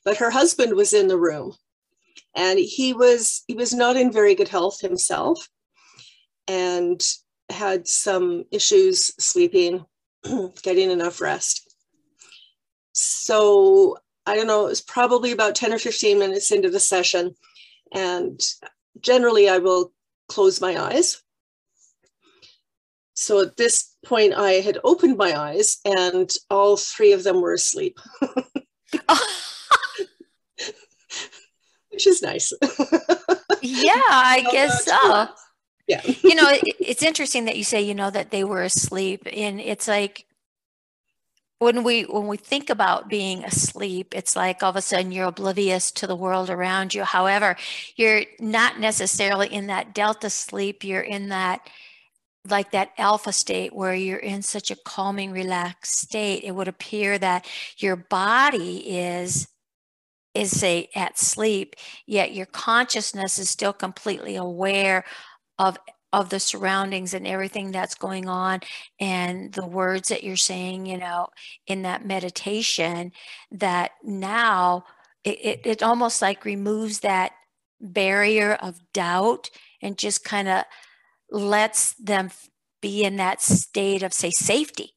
But 0.04 0.18
her 0.18 0.32
husband 0.32 0.74
was 0.74 0.94
in 0.94 1.08
the 1.08 1.18
room, 1.18 1.54
and 2.36 2.58
he 2.58 2.94
was 2.94 3.44
he 3.48 3.54
was 3.54 3.74
not 3.74 3.98
in 3.98 4.12
very 4.12 4.34
good 4.36 4.48
health 4.48 4.82
himself, 4.82 5.48
and 6.48 7.01
had 7.51 7.88
some 7.88 8.46
issues 8.51 9.12
sleeping, 9.24 9.86
getting 10.63 10.90
enough 10.90 11.22
rest. 11.22 11.75
So 12.94 13.98
I 14.25 14.36
don't 14.36 14.48
know, 14.48 14.66
it 14.66 14.70
was 14.70 14.82
probably 14.82 15.32
about 15.32 15.56
10 15.56 15.74
or 15.74 15.80
15 15.80 16.20
minutes 16.20 16.51
into 16.51 16.70
the 16.70 16.80
session. 16.80 17.36
And 17.94 18.40
generally, 19.00 19.50
I 19.50 19.58
will 19.58 19.92
close 20.31 20.61
my 20.61 20.81
eyes. 20.81 21.21
So 23.13 23.41
at 23.41 23.57
this 23.57 23.95
point, 24.05 24.33
I 24.33 24.53
had 24.53 24.79
opened 24.83 25.17
my 25.17 25.38
eyes 25.38 25.79
and 25.85 26.31
all 26.50 26.77
three 26.77 27.11
of 27.11 27.23
them 27.23 27.41
were 27.41 27.53
asleep. 27.53 28.00
Which 31.89 32.07
is 32.07 32.21
nice. 32.21 32.53
yeah, 33.61 34.07
I 34.09 34.47
guess 34.51 34.85
so. 34.85 35.27
Yeah. 35.88 36.01
you 36.23 36.35
know, 36.35 36.47
it, 36.47 36.63
it's 36.79 37.03
interesting 37.03 37.45
that 37.45 37.57
you 37.57 37.65
say, 37.65 37.81
you 37.81 37.93
know, 37.93 38.09
that 38.09 38.31
they 38.31 38.45
were 38.45 38.63
asleep. 38.63 39.27
And 39.31 39.59
it's 39.59 39.89
like, 39.89 40.25
when 41.62 41.84
we 41.84 42.01
when 42.06 42.25
we 42.25 42.38
think 42.38 42.72
about 42.72 43.08
being 43.08 43.44
asleep 43.44 44.15
it's 44.15 44.36
like 44.36 44.63
all 44.63 44.72
of 44.72 44.75
a 44.75 44.82
sudden 44.82 45.12
you're 45.12 45.27
oblivious 45.27 45.91
to 45.91 46.08
the 46.08 46.15
world 46.15 46.50
around 46.50 46.91
you. 46.91 47.03
However 47.03 47.56
you're 47.96 48.24
not 48.39 48.80
necessarily 48.80 49.48
in 49.48 49.68
that 49.68 49.94
delta 49.94 50.32
sleep. 50.32 50.84
You're 50.84 51.01
in 51.01 51.30
that 51.30 51.70
like 52.50 52.72
that 52.72 52.94
alpha 52.98 53.32
state 53.32 53.75
where 53.75 53.94
you're 53.94 54.18
in 54.18 54.41
such 54.41 54.72
a 54.72 54.75
calming 54.75 55.32
relaxed 55.32 56.00
state. 56.00 56.44
It 56.44 56.56
would 56.56 56.68
appear 56.68 57.20
that 57.20 57.48
your 57.77 57.96
body 57.96 58.77
is 58.98 59.48
is 60.34 60.60
say 60.60 60.89
at 60.96 61.20
sleep 61.20 61.75
yet 62.08 62.34
your 62.34 62.48
consciousness 62.48 63.38
is 63.38 63.51
still 63.51 63.74
completely 63.74 64.36
aware 64.36 65.03
of 65.60 65.77
of 66.13 66.30
the 66.30 66.39
surroundings 66.39 67.13
and 67.13 67.25
everything 67.25 67.72
that's 67.72 67.96
going 67.96 68.27
on 68.27 68.60
and 69.00 69.53
the 69.53 69.65
words 69.65 70.10
that 70.10 70.24
you're 70.24 70.36
saying 70.36 70.86
you 70.86 70.98
know 70.98 71.27
in 71.68 71.84
that 71.84 72.06
meditation 72.06 73.12
that 73.51 73.91
now 74.03 74.84
it, 75.24 75.38
it, 75.41 75.62
it 75.63 75.84
almost 75.84 76.22
like 76.22 76.46
removes 76.46 77.00
that 77.00 77.32
barrier 77.80 78.53
of 78.53 78.80
doubt 78.94 79.50
and 79.82 79.98
just 79.98 80.24
kind 80.24 80.48
of 80.48 80.63
lets 81.30 81.94
them 81.94 82.30
be 82.82 83.03
in 83.03 83.18
that 83.18 83.41
state 83.41 84.03
of 84.03 84.13
say 84.13 84.32
safety. 84.32 84.94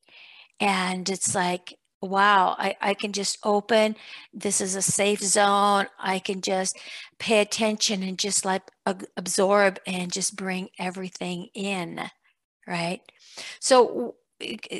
And 0.61 1.09
it's 1.09 1.35
like 1.35 1.79
wow, 2.05 2.57
I, 2.59 2.77
I 2.81 2.95
can 2.95 3.13
just 3.13 3.39
open. 3.45 3.97
This 4.33 4.61
is 4.61 4.77
a 4.77 4.83
safe 4.83 5.21
zone. 5.21 5.87
I 5.99 6.19
can 6.19 6.41
just 6.41 6.79
pay 7.19 7.41
attention 7.41 8.03
and 8.03 8.19
just 8.19 8.45
like 8.45 8.63
absorb 9.17 9.79
and 9.87 10.13
just 10.13 10.37
bring 10.37 10.69
everything 10.79 11.49
in. 11.55 12.01
Right. 12.67 13.01
So, 13.61 14.17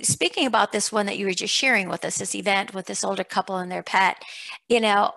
speaking 0.03 0.47
about 0.47 0.73
this 0.73 0.91
one 0.93 1.07
that 1.07 1.19
you 1.19 1.27
were 1.27 1.33
just 1.33 1.55
sharing 1.55 1.89
with 1.89 2.05
us, 2.05 2.19
this 2.19 2.35
event 2.35 2.75
with 2.75 2.87
this 2.87 3.05
older 3.05 3.25
couple 3.25 3.57
and 3.57 3.71
their 3.71 3.83
pet, 3.83 4.23
you 4.69 4.81
know, 4.81 5.13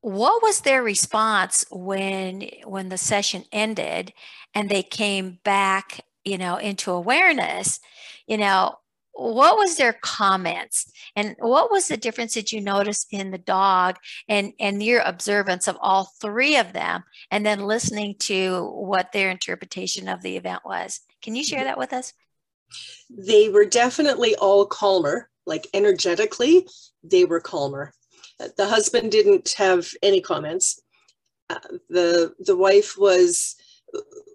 what 0.00 0.42
was 0.42 0.60
their 0.60 0.82
response 0.82 1.64
when 1.70 2.48
when 2.64 2.88
the 2.88 2.98
session 2.98 3.44
ended 3.52 4.12
and 4.54 4.68
they 4.68 4.82
came 4.82 5.38
back 5.44 6.00
you 6.24 6.38
know 6.38 6.56
into 6.56 6.90
awareness 6.90 7.80
you 8.26 8.38
know 8.38 8.74
what 9.12 9.56
was 9.58 9.76
their 9.76 9.92
comments? 9.92 10.90
And 11.16 11.36
what 11.38 11.70
was 11.70 11.88
the 11.88 11.96
difference 11.96 12.34
that 12.34 12.52
you 12.52 12.60
noticed 12.60 13.08
in 13.10 13.30
the 13.30 13.38
dog 13.38 13.96
and 14.28 14.52
and 14.58 14.82
your 14.82 15.00
observance 15.00 15.68
of 15.68 15.76
all 15.80 16.10
three 16.20 16.56
of 16.56 16.72
them 16.72 17.04
and 17.30 17.44
then 17.44 17.66
listening 17.66 18.14
to 18.20 18.64
what 18.66 19.12
their 19.12 19.30
interpretation 19.30 20.08
of 20.08 20.22
the 20.22 20.36
event 20.36 20.62
was? 20.64 21.00
Can 21.22 21.34
you 21.34 21.44
share 21.44 21.64
that 21.64 21.78
with 21.78 21.92
us? 21.92 22.12
They 23.10 23.48
were 23.48 23.66
definitely 23.66 24.36
all 24.36 24.64
calmer 24.66 25.28
like 25.46 25.66
energetically 25.74 26.66
they 27.02 27.24
were 27.24 27.40
calmer. 27.40 27.92
The 28.38 28.66
husband 28.66 29.10
didn't 29.10 29.54
have 29.58 29.88
any 30.02 30.20
comments. 30.20 30.80
Uh, 31.48 31.58
the 31.88 32.34
the 32.38 32.56
wife 32.56 32.96
was 32.96 33.56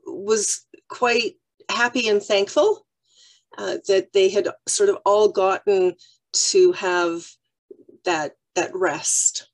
was 0.05 0.65
quite 0.89 1.36
happy 1.70 2.10
and 2.10 2.22
thankful 2.22 2.85
uh, 3.58 3.78
that 3.88 4.14
they 4.14 4.30
had 4.30 4.48
sort 4.68 4.90
of 4.90 4.98
all 5.06 5.30
gotten 5.30 5.94
to 6.34 6.72
have 6.74 7.26
that 8.04 8.36
that 8.56 8.72
rest 8.74 9.48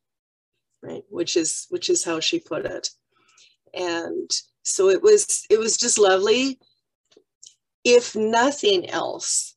right? 0.81 1.03
Which 1.09 1.37
is 1.37 1.67
which 1.69 1.89
is 1.89 2.03
how 2.03 2.19
she 2.19 2.39
put 2.39 2.65
it. 2.65 2.89
And 3.73 4.29
so 4.63 4.89
it 4.89 5.01
was 5.01 5.45
it 5.49 5.59
was 5.59 5.77
just 5.77 5.97
lovely. 5.97 6.59
If 7.83 8.15
nothing 8.15 8.89
else 8.89 9.55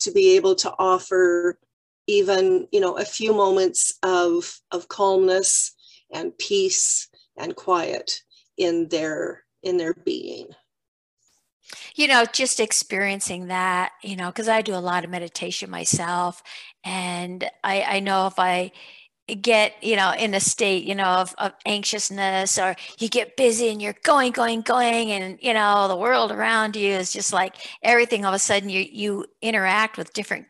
to 0.00 0.10
be 0.10 0.36
able 0.36 0.54
to 0.56 0.72
offer 0.78 1.58
even 2.06 2.66
you 2.72 2.80
know 2.80 2.96
a 2.96 3.04
few 3.04 3.32
moments 3.32 3.94
of 4.02 4.58
of 4.72 4.88
calmness 4.88 5.72
and 6.12 6.36
peace 6.38 7.08
and 7.36 7.54
quiet 7.54 8.22
in 8.56 8.88
their 8.88 9.44
in 9.62 9.76
their 9.76 9.94
being 9.94 10.48
you 11.94 12.06
know 12.06 12.24
just 12.32 12.60
experiencing 12.60 13.46
that 13.48 13.92
you 14.02 14.16
know 14.16 14.26
because 14.26 14.48
i 14.48 14.62
do 14.62 14.74
a 14.74 14.76
lot 14.76 15.04
of 15.04 15.10
meditation 15.10 15.70
myself 15.70 16.42
and 16.84 17.50
i 17.64 17.82
i 17.82 18.00
know 18.00 18.26
if 18.26 18.38
i 18.38 18.70
get 19.34 19.74
you 19.82 19.96
know 19.96 20.12
in 20.18 20.34
a 20.34 20.40
state 20.40 20.84
you 20.84 20.94
know 20.94 21.04
of, 21.04 21.34
of 21.38 21.52
anxiousness 21.66 22.58
or 22.58 22.74
you 22.98 23.08
get 23.08 23.36
busy 23.36 23.68
and 23.68 23.80
you're 23.80 23.96
going 24.02 24.32
going 24.32 24.60
going 24.60 25.10
and 25.12 25.38
you 25.40 25.54
know 25.54 25.88
the 25.88 25.96
world 25.96 26.32
around 26.32 26.76
you 26.76 26.92
is 26.92 27.12
just 27.12 27.32
like 27.32 27.54
everything 27.82 28.24
all 28.24 28.32
of 28.32 28.36
a 28.36 28.38
sudden 28.38 28.68
you 28.68 28.84
you 28.90 29.24
interact 29.42 29.96
with 29.96 30.12
different 30.12 30.46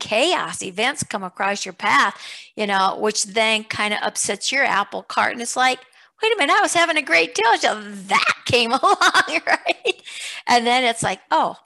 chaos 0.00 0.62
events 0.62 1.04
come 1.04 1.22
across 1.22 1.64
your 1.64 1.72
path 1.72 2.20
you 2.56 2.66
know 2.66 2.96
which 2.98 3.24
then 3.24 3.62
kind 3.64 3.94
of 3.94 4.00
upsets 4.02 4.50
your 4.50 4.64
apple 4.64 5.02
cart 5.02 5.32
and 5.32 5.40
it's 5.40 5.56
like 5.56 5.78
wait 6.24 6.32
a 6.32 6.38
minute, 6.38 6.56
I 6.56 6.62
was 6.62 6.72
having 6.72 6.96
a 6.96 7.02
great 7.02 7.34
deal. 7.34 7.56
So 7.58 7.80
that 7.80 8.34
came 8.46 8.72
along, 8.82 9.40
right? 9.46 10.02
And 10.46 10.66
then 10.66 10.84
it's 10.84 11.02
like, 11.02 11.20
oh, 11.30 11.56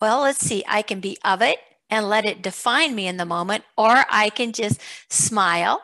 well, 0.00 0.22
let's 0.22 0.38
see, 0.38 0.64
I 0.66 0.82
can 0.82 1.00
be 1.00 1.18
of 1.24 1.42
it 1.42 1.58
and 1.90 2.08
let 2.08 2.24
it 2.24 2.42
define 2.42 2.94
me 2.94 3.06
in 3.06 3.18
the 3.18 3.26
moment, 3.26 3.64
or 3.76 4.04
I 4.08 4.30
can 4.30 4.52
just 4.52 4.80
smile, 5.10 5.82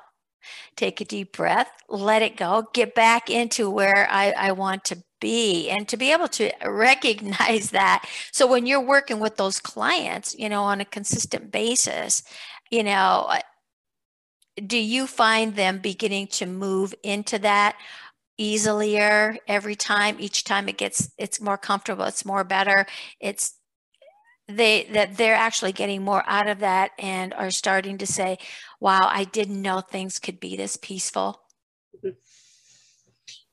take 0.77 1.01
a 1.01 1.05
deep 1.05 1.37
breath, 1.37 1.69
let 1.89 2.23
it 2.23 2.37
go, 2.37 2.69
get 2.73 2.95
back 2.95 3.29
into 3.29 3.69
where 3.69 4.09
I, 4.11 4.31
I 4.31 4.53
want 4.53 4.85
to 4.87 5.03
be 5.21 5.69
and 5.69 5.87
to 5.89 5.97
be 5.97 6.13
able 6.13 6.29
to 6.29 6.51
recognize 6.65 7.71
that. 7.71 8.09
So 8.33 8.47
when 8.47 8.67
you're 8.67 8.81
working 8.81 9.21
with 9.21 9.37
those 9.37 9.61
clients, 9.61 10.35
you 10.39 10.49
know, 10.49 10.63
on 10.63 10.81
a 10.81 10.85
consistent 10.85 11.51
basis, 11.51 12.23
you 12.71 12.83
know, 12.83 13.27
uh, 13.29 13.41
do 14.65 14.79
you 14.79 15.07
find 15.07 15.55
them 15.55 15.79
beginning 15.79 16.29
to 16.29 16.47
move 16.47 16.95
into 17.03 17.39
that 17.41 17.77
easier 18.39 19.37
every 19.47 19.75
time 19.75 20.17
each 20.19 20.45
time 20.45 20.69
it 20.69 20.77
gets 20.77 21.11
it's 21.19 21.41
more 21.41 21.57
comfortable 21.57 22.05
it's 22.05 22.25
more 22.25 22.45
better. 22.45 22.87
It's 23.21 23.55
they 24.49 24.85
that 24.93 25.17
they're 25.17 25.35
actually 25.35 25.73
getting 25.73 26.03
more 26.03 26.23
out 26.27 26.49
of 26.49 26.61
that 26.61 26.93
and 26.99 27.35
are 27.35 27.51
starting 27.51 27.99
to 27.99 28.07
say 28.07 28.39
wow 28.81 29.09
i 29.11 29.25
didn't 29.25 29.61
know 29.61 29.81
things 29.81 30.19
could 30.19 30.39
be 30.39 30.57
this 30.57 30.77
peaceful. 30.77 31.41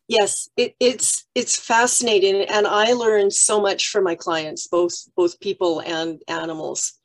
Yes 0.07 0.49
it, 0.57 0.75
it's 0.79 1.25
it's 1.33 1.57
fascinating 1.57 2.43
and 2.43 2.67
i 2.67 2.93
learned 2.93 3.33
so 3.33 3.59
much 3.59 3.89
from 3.89 4.03
my 4.03 4.15
clients 4.15 4.67
both 4.67 4.93
both 5.15 5.39
people 5.39 5.81
and 5.81 6.21
animals. 6.27 6.99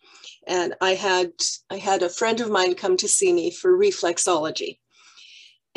And 0.46 0.74
i 0.80 0.94
had 0.94 1.32
i 1.70 1.76
had 1.76 2.02
a 2.02 2.10
friend 2.10 2.40
of 2.40 2.50
mine 2.50 2.74
come 2.74 2.96
to 2.98 3.08
see 3.08 3.32
me 3.32 3.50
for 3.50 3.78
reflexology 3.78 4.78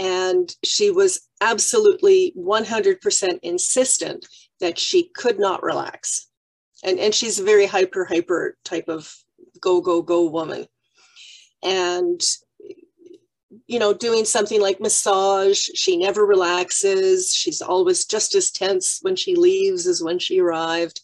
and 0.01 0.55
she 0.63 0.89
was 0.89 1.27
absolutely 1.41 2.33
100% 2.35 3.39
insistent 3.43 4.27
that 4.59 4.79
she 4.79 5.09
could 5.15 5.37
not 5.37 5.61
relax. 5.61 6.27
And 6.83 6.97
and 6.97 7.13
she's 7.13 7.37
a 7.37 7.43
very 7.43 7.67
hyper 7.67 8.05
hyper 8.05 8.57
type 8.65 8.85
of 8.87 9.13
go 9.59 9.79
go 9.79 10.01
go 10.01 10.27
woman. 10.27 10.65
And 11.63 12.19
you 13.67 13.77
know 13.77 13.93
doing 13.93 14.25
something 14.25 14.59
like 14.59 14.79
massage 14.79 15.59
she 15.75 15.97
never 15.97 16.25
relaxes. 16.25 17.31
She's 17.31 17.61
always 17.61 18.05
just 18.05 18.33
as 18.33 18.49
tense 18.49 18.97
when 19.03 19.15
she 19.15 19.35
leaves 19.35 19.85
as 19.85 20.01
when 20.01 20.17
she 20.17 20.39
arrived. 20.39 21.01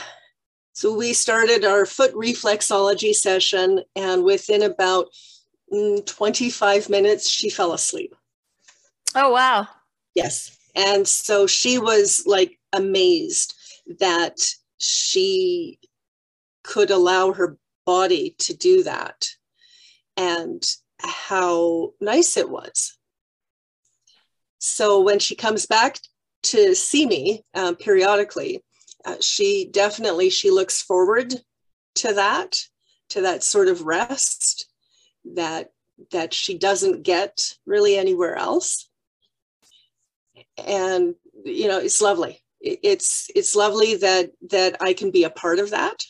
So 0.76 0.98
we 0.98 1.14
started 1.14 1.64
our 1.64 1.86
foot 1.86 2.14
reflexology 2.14 3.14
session 3.14 3.84
and 3.96 4.24
within 4.24 4.64
about 4.64 5.06
25 6.06 6.90
minutes, 6.90 7.30
she 7.30 7.50
fell 7.50 7.74
asleep. 7.74 8.16
Oh, 9.16 9.32
wow. 9.32 9.68
Yes. 10.16 10.58
And 10.76 11.08
so 11.08 11.48
she 11.48 11.80
was 11.80 12.24
like 12.26 12.60
amazed 12.72 13.56
that 14.00 14.38
she 14.78 15.80
could 16.64 16.92
allow 16.92 17.34
her 17.34 17.58
body 17.86 18.36
to 18.40 18.56
do 18.56 18.84
that 18.84 19.28
and 20.16 20.64
how 21.00 21.94
nice 22.00 22.38
it 22.38 22.50
was. 22.50 22.98
So 24.60 25.02
when 25.02 25.20
she 25.20 25.36
comes 25.36 25.66
back 25.66 26.00
to 26.44 26.74
see 26.76 27.06
me 27.06 27.44
uh, 27.54 27.74
periodically, 27.74 28.64
uh, 29.06 29.18
she 29.20 29.70
definitely 29.72 30.30
she 30.30 30.50
looks 30.50 30.82
forward 30.82 31.34
to 31.96 32.14
that, 32.14 32.62
to 33.10 33.22
that 33.22 33.44
sort 33.44 33.68
of 33.68 33.82
rest 33.82 34.68
that 35.26 35.72
that 36.12 36.34
she 36.34 36.58
doesn't 36.58 37.04
get 37.04 37.54
really 37.66 37.98
anywhere 37.98 38.36
else. 38.36 38.90
And 40.58 41.16
you 41.46 41.68
know 41.68 41.80
it's 41.80 42.02
lovely. 42.02 42.42
It's 42.62 43.30
it's 43.36 43.56
lovely 43.56 43.96
that 43.98 44.32
that 44.50 44.78
i 44.82 44.94
can 44.94 45.12
be 45.12 45.26
a 45.26 45.30
part 45.30 45.60
of 45.60 45.72
that. 45.72 46.04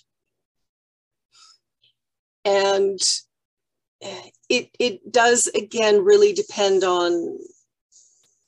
And 2.46 3.00
it 4.50 4.70
it 4.80 5.12
does 5.12 5.48
again 5.48 6.04
really 6.04 6.34
depend 6.34 6.84
on 6.84 7.38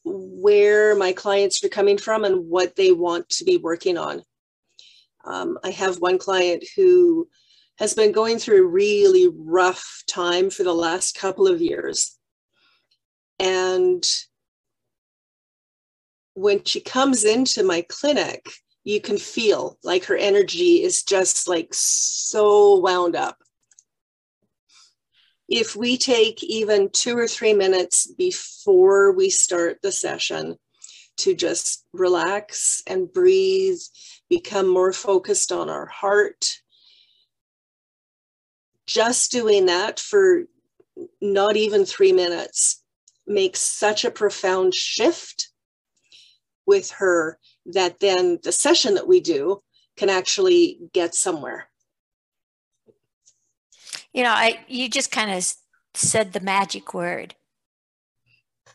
where 0.04 0.95
my 0.95 1.13
clients 1.13 1.63
are 1.63 1.69
coming 1.69 1.97
from 1.97 2.23
and 2.23 2.47
what 2.47 2.75
they 2.75 2.91
want 2.91 3.28
to 3.30 3.43
be 3.43 3.58
working 3.58 3.97
on. 3.97 4.23
Um, 5.25 5.58
i 5.63 5.71
have 5.71 5.99
one 5.99 6.19
client 6.19 6.63
who 6.75 7.28
has 7.78 7.94
been 7.94 8.12
going 8.12 8.40
through 8.40 8.64
a 8.64 8.70
really 8.70 9.28
rough 9.28 10.04
time 10.08 10.50
for 10.50 10.64
the 10.64 10.74
last 10.74 11.18
couple 11.18 11.48
of 11.48 11.62
years. 11.62 12.18
And 13.40 14.06
when 16.36 16.64
she 16.64 16.80
comes 16.80 17.26
into 17.26 17.64
my 17.64 17.86
clinic, 17.88 18.46
you 18.84 19.02
can 19.02 19.18
feel 19.18 19.78
like 19.84 20.06
her 20.06 20.16
energy 20.16 20.84
is 20.84 21.04
just 21.04 21.48
like 21.48 21.70
so 21.72 22.80
wound 22.80 23.16
up. 23.16 23.38
If 25.50 25.76
we 25.76 25.98
take 25.98 26.44
even 26.44 26.90
two 26.90 27.18
or 27.18 27.28
three 27.28 27.54
minutes 27.54 28.12
before 28.14 29.12
we 29.12 29.30
start 29.30 29.80
the 29.82 29.92
session 29.92 30.56
to 31.18 31.34
just 31.34 31.86
relax 31.94 32.84
and 32.88 33.12
breathe, 33.12 33.80
become 34.30 34.68
more 34.68 34.94
focused 34.94 35.52
on 35.52 35.70
our 35.70 35.86
heart, 35.86 36.46
just 38.86 39.32
doing 39.32 39.65
that 39.65 40.00
for 40.00 40.43
not 41.21 41.56
even 41.56 41.86
three 41.86 42.12
minutes 42.12 42.84
makes 43.28 43.60
such 43.60 44.06
a 44.06 44.12
profound 44.12 44.74
shift 44.74 45.50
with 46.65 46.91
her 46.91 47.39
that 47.65 48.00
then 48.00 48.39
the 48.43 48.52
session 48.52 48.95
that 48.95 49.08
we 49.08 49.19
do 49.19 49.62
can 49.98 50.10
actually 50.10 50.80
get 50.93 51.15
somewhere. 51.15 51.67
You 54.13 54.24
know 54.24 54.32
i 54.32 54.63
you 54.67 54.89
just 54.89 55.12
kind 55.12 55.32
of 55.32 55.54
said 55.93 56.32
the 56.32 56.39
magic 56.39 56.93
word 56.93 57.36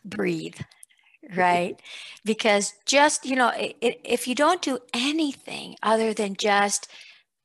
breathe 0.05 0.55
right? 1.35 1.81
Because 2.23 2.75
just 2.85 3.25
you 3.25 3.35
know 3.35 3.51
if 3.55 4.27
you 4.27 4.35
don't 4.35 4.61
do 4.61 4.77
anything 4.93 5.75
other 5.81 6.13
than 6.13 6.35
just 6.35 6.87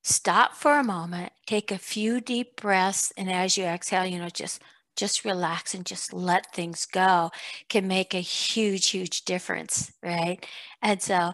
stop 0.06 0.54
for 0.54 0.78
a 0.78 0.84
moment, 0.84 1.32
take 1.46 1.72
a 1.72 1.78
few 1.78 2.20
deep 2.20 2.60
breaths, 2.60 3.12
and 3.16 3.30
as 3.30 3.56
you 3.56 3.64
exhale, 3.64 4.06
you 4.06 4.18
know, 4.18 4.28
just 4.28 4.62
just 4.96 5.26
relax 5.26 5.74
and 5.74 5.84
just 5.84 6.12
let 6.14 6.54
things 6.54 6.86
go 6.86 7.30
can 7.68 7.86
make 7.86 8.14
a 8.14 8.18
huge, 8.18 8.88
huge 8.88 9.26
difference, 9.26 9.92
right? 10.02 10.46
And 10.80 11.02
so, 11.02 11.32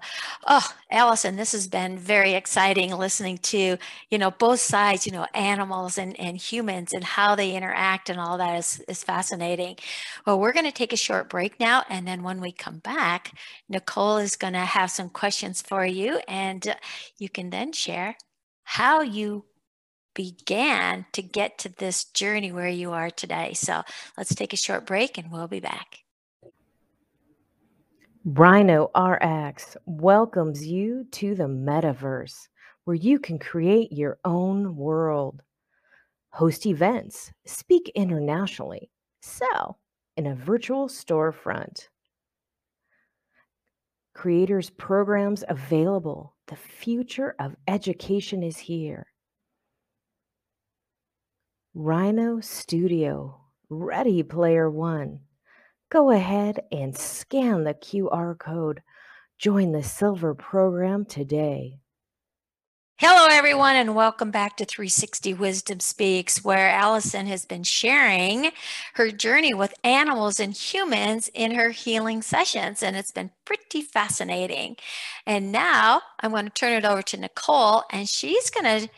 oh, 0.49 0.69
Allison, 0.91 1.37
this 1.37 1.53
has 1.53 1.69
been 1.69 1.97
very 1.97 2.33
exciting 2.33 2.93
listening 2.93 3.39
to, 3.39 3.77
you 4.11 4.19
know, 4.19 4.33
both 4.33 4.59
sides, 4.59 5.07
you 5.07 5.13
know, 5.13 5.27
animals 5.35 5.97
and, 5.97 6.19
and 6.19 6.37
humans 6.37 6.93
and 6.93 7.05
how 7.05 7.37
they 7.37 7.55
interact 7.55 8.11
and 8.11 8.19
all 8.19 8.37
that 8.39 8.59
is, 8.59 8.81
is 8.89 9.05
fascinating. 9.05 9.77
Well, 10.27 10.41
we're 10.41 10.53
going 10.53 10.67
to 10.67 10.73
take 10.73 10.93
a 10.93 10.97
short 10.97 11.29
break 11.29 11.61
now. 11.61 11.85
And 11.89 12.07
then 12.07 12.25
when 12.25 12.41
we 12.41 12.51
come 12.51 12.79
back, 12.79 13.33
Nicole 13.69 14.17
is 14.17 14.35
going 14.35 14.55
to 14.55 14.61
have 14.61 14.91
some 14.91 15.09
questions 15.09 15.63
for 15.63 15.87
you 15.87 16.21
and 16.27 16.67
uh, 16.67 16.75
you 17.17 17.29
can 17.29 17.51
then 17.51 17.73
share 17.73 18.17
how 18.65 19.01
you 19.01 19.45
began 20.15 21.07
to 21.13 21.23
get 21.23 21.59
to 21.59 21.69
this 21.69 22.05
journey 22.05 22.53
where 22.53 22.69
you 22.69 22.93
are 22.93 23.11
today. 23.11 23.55
So 23.55 23.83
let's 24.17 24.35
take 24.35 24.53
a 24.53 24.57
short 24.57 24.87
break 24.87 25.19
and 25.19 25.31
we'll 25.31 25.49
be 25.49 25.61
back. 25.61 25.99
Rhino 28.25 28.91
RX 28.97 29.77
welcomes 29.85 30.65
you 30.65 31.07
to 31.13 31.35
the 31.35 31.45
metaverse 31.49 32.49
where 32.85 32.95
you 32.95 33.19
can 33.19 33.39
create 33.39 33.93
your 33.93 34.19
own 34.25 34.77
world, 34.77 35.43
host 36.31 36.67
events, 36.67 37.33
speak 37.47 37.91
internationally, 37.95 38.91
sell 39.23 39.79
in 40.17 40.27
a 40.27 40.35
virtual 40.35 40.89
storefront. 40.89 41.89
Creators 44.15 44.71
programs 44.71 45.43
available 45.49 46.35
the 46.49 46.57
future 46.57 47.35
of 47.39 47.57
education 47.67 48.43
is 48.43 48.59
here. 48.59 49.07
Rhino 51.75 52.41
Studio, 52.41 53.41
Ready 53.71 54.23
Player 54.23 54.71
One. 54.71 55.21
Go 55.91 56.11
ahead 56.11 56.61
and 56.71 56.97
scan 56.97 57.65
the 57.65 57.75
QR 57.75 58.39
code. 58.39 58.83
Join 59.39 59.73
the 59.73 59.83
Silver 59.83 60.35
program 60.35 61.07
today. 61.07 61.82
Hello, 63.05 63.27
everyone, 63.33 63.75
and 63.75 63.97
welcome 63.97 64.31
back 64.31 64.57
to 64.57 64.65
360 64.65 65.35
Wisdom 65.35 65.81
Speaks, 65.81 66.45
where 66.45 66.71
Allison 66.71 67.27
has 67.27 67.45
been 67.45 67.65
sharing 67.65 68.53
her 68.95 69.11
journey 69.11 69.53
with 69.53 69.75
animals 69.83 70.39
and 70.39 70.55
humans 70.55 71.29
in 71.35 71.51
her 71.57 71.71
healing 71.71 72.23
sessions, 72.23 72.81
and 72.81 72.95
it's 72.95 73.11
been 73.11 73.33
pretty 73.45 73.83
fascinating. 73.83 74.77
And 75.27 75.51
now 75.51 76.03
I'm 76.21 76.31
going 76.31 76.45
to 76.45 76.51
turn 76.51 76.75
it 76.75 76.85
over 76.85 77.03
to 77.03 77.17
Nicole, 77.17 77.83
and 77.91 78.09
she's 78.09 78.51
going 78.51 78.83
to 78.83 78.89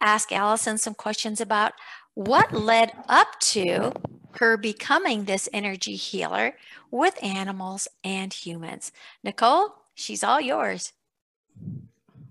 ask 0.00 0.32
Allison 0.32 0.76
some 0.76 0.94
questions 0.94 1.40
about 1.40 1.74
what 2.14 2.52
led 2.52 2.90
up 3.08 3.38
to 3.52 3.92
her 4.40 4.56
becoming 4.56 5.26
this 5.26 5.48
energy 5.52 5.94
healer 5.94 6.56
with 6.90 7.16
animals 7.22 7.86
and 8.02 8.32
humans. 8.32 8.90
Nicole, 9.22 9.76
she's 9.94 10.24
all 10.24 10.40
yours. 10.40 10.92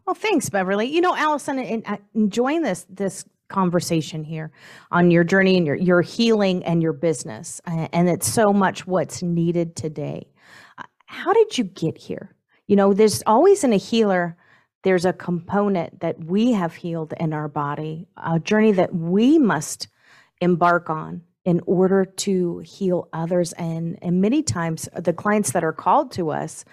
Well, 0.05 0.15
thanks, 0.15 0.49
Beverly. 0.49 0.87
You 0.87 1.01
know, 1.01 1.15
Allison, 1.15 1.59
in, 1.59 1.83
uh, 1.85 1.97
enjoying 2.15 2.61
this 2.63 2.85
this 2.89 3.25
conversation 3.49 4.23
here 4.23 4.51
on 4.91 5.11
your 5.11 5.23
journey 5.23 5.57
and 5.57 5.65
your 5.65 5.75
your 5.75 6.01
healing 6.01 6.63
and 6.63 6.81
your 6.81 6.93
business, 6.93 7.61
uh, 7.67 7.87
and 7.93 8.09
it's 8.09 8.27
so 8.27 8.51
much 8.53 8.87
what's 8.87 9.21
needed 9.21 9.75
today. 9.75 10.27
Uh, 10.77 10.83
how 11.05 11.33
did 11.33 11.57
you 11.57 11.65
get 11.65 11.97
here? 11.97 12.35
You 12.67 12.75
know, 12.75 12.93
there's 12.93 13.21
always 13.25 13.63
in 13.63 13.73
a 13.73 13.77
healer. 13.77 14.37
There's 14.83 15.05
a 15.05 15.13
component 15.13 15.99
that 15.99 16.23
we 16.23 16.53
have 16.53 16.73
healed 16.73 17.13
in 17.19 17.33
our 17.33 17.47
body, 17.47 18.07
a 18.17 18.39
journey 18.39 18.71
that 18.71 18.95
we 18.95 19.37
must 19.37 19.87
embark 20.41 20.89
on 20.89 21.21
in 21.45 21.61
order 21.65 22.05
to 22.05 22.59
heal 22.59 23.07
others. 23.13 23.53
And, 23.53 23.97
and 24.01 24.21
many 24.21 24.41
times, 24.41 24.89
the 24.95 25.13
clients 25.13 25.51
that 25.51 25.63
are 25.63 25.73
called 25.73 26.11
to 26.13 26.31
us 26.31 26.65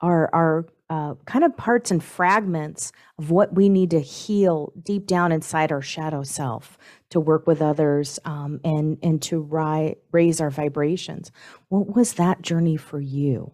are, 0.00 0.28
are 0.34 0.66
uh, 0.90 1.14
kind 1.24 1.44
of 1.44 1.56
parts 1.56 1.90
and 1.90 2.04
fragments 2.04 2.92
of 3.18 3.30
what 3.30 3.54
we 3.54 3.68
need 3.68 3.90
to 3.90 4.00
heal 4.00 4.72
deep 4.82 5.06
down 5.06 5.32
inside 5.32 5.72
our 5.72 5.82
shadow 5.82 6.22
self 6.22 6.76
to 7.10 7.18
work 7.18 7.46
with 7.46 7.62
others 7.62 8.18
um, 8.24 8.60
and 8.64 8.98
and 9.02 9.22
to 9.22 9.40
ri- 9.40 9.96
raise 10.12 10.40
our 10.40 10.50
vibrations. 10.50 11.32
What 11.68 11.94
was 11.94 12.14
that 12.14 12.42
journey 12.42 12.76
for 12.76 13.00
you? 13.00 13.52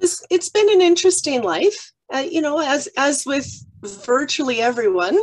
It's, 0.00 0.24
it's 0.30 0.48
been 0.48 0.70
an 0.70 0.80
interesting 0.80 1.42
life. 1.42 1.92
Uh, 2.12 2.18
you 2.18 2.40
know, 2.40 2.58
as 2.60 2.88
as 2.96 3.24
with 3.24 3.48
virtually 3.82 4.60
everyone, 4.60 5.18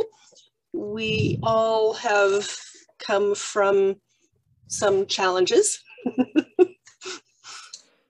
we 0.72 1.38
all 1.42 1.94
have 1.94 2.48
come 2.98 3.34
from 3.34 3.96
some 4.66 5.06
challenges. 5.06 5.82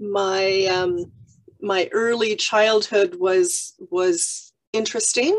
my 0.00 0.64
um, 0.66 1.10
my 1.60 1.88
early 1.92 2.36
childhood 2.36 3.16
was 3.16 3.74
was 3.90 4.52
interesting. 4.72 5.38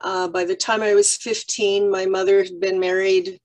Uh, 0.00 0.28
by 0.28 0.44
the 0.44 0.56
time 0.56 0.82
I 0.82 0.94
was 0.94 1.16
15, 1.16 1.90
my 1.90 2.06
mother 2.06 2.42
had 2.42 2.60
been 2.60 2.78
married 2.78 3.40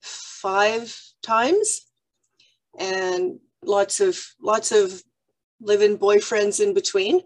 five 0.00 0.96
times, 1.22 1.86
and 2.78 3.38
lots 3.64 4.00
of 4.00 4.18
lots 4.40 4.72
of 4.72 5.02
live-in 5.60 5.98
boyfriends 5.98 6.60
in 6.64 6.74
between. 6.74 7.20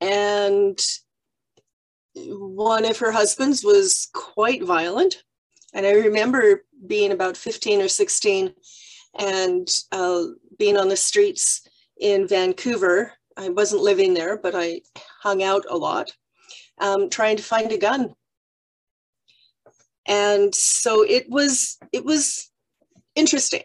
And 0.00 0.78
one 2.14 2.84
of 2.84 2.98
her 2.98 3.12
husbands 3.12 3.62
was 3.62 4.08
quite 4.14 4.64
violent. 4.64 5.22
And 5.74 5.86
I 5.86 5.92
remember 5.92 6.64
being 6.86 7.12
about 7.12 7.36
15 7.36 7.82
or 7.82 7.88
16 7.88 8.54
and 9.18 9.68
uh, 9.92 10.22
being 10.58 10.76
on 10.76 10.88
the 10.88 10.96
streets 10.96 11.68
in 12.00 12.26
Vancouver. 12.26 13.12
I 13.36 13.50
wasn't 13.50 13.82
living 13.82 14.14
there, 14.14 14.36
but 14.36 14.54
I 14.56 14.82
hung 15.22 15.42
out 15.42 15.64
a 15.68 15.76
lot, 15.76 16.10
um, 16.78 17.08
trying 17.08 17.36
to 17.36 17.42
find 17.42 17.70
a 17.70 17.78
gun. 17.78 18.14
And 20.06 20.54
so 20.54 21.04
it 21.04 21.26
was 21.28 21.78
it 21.92 22.04
was 22.04 22.50
interesting. 23.14 23.62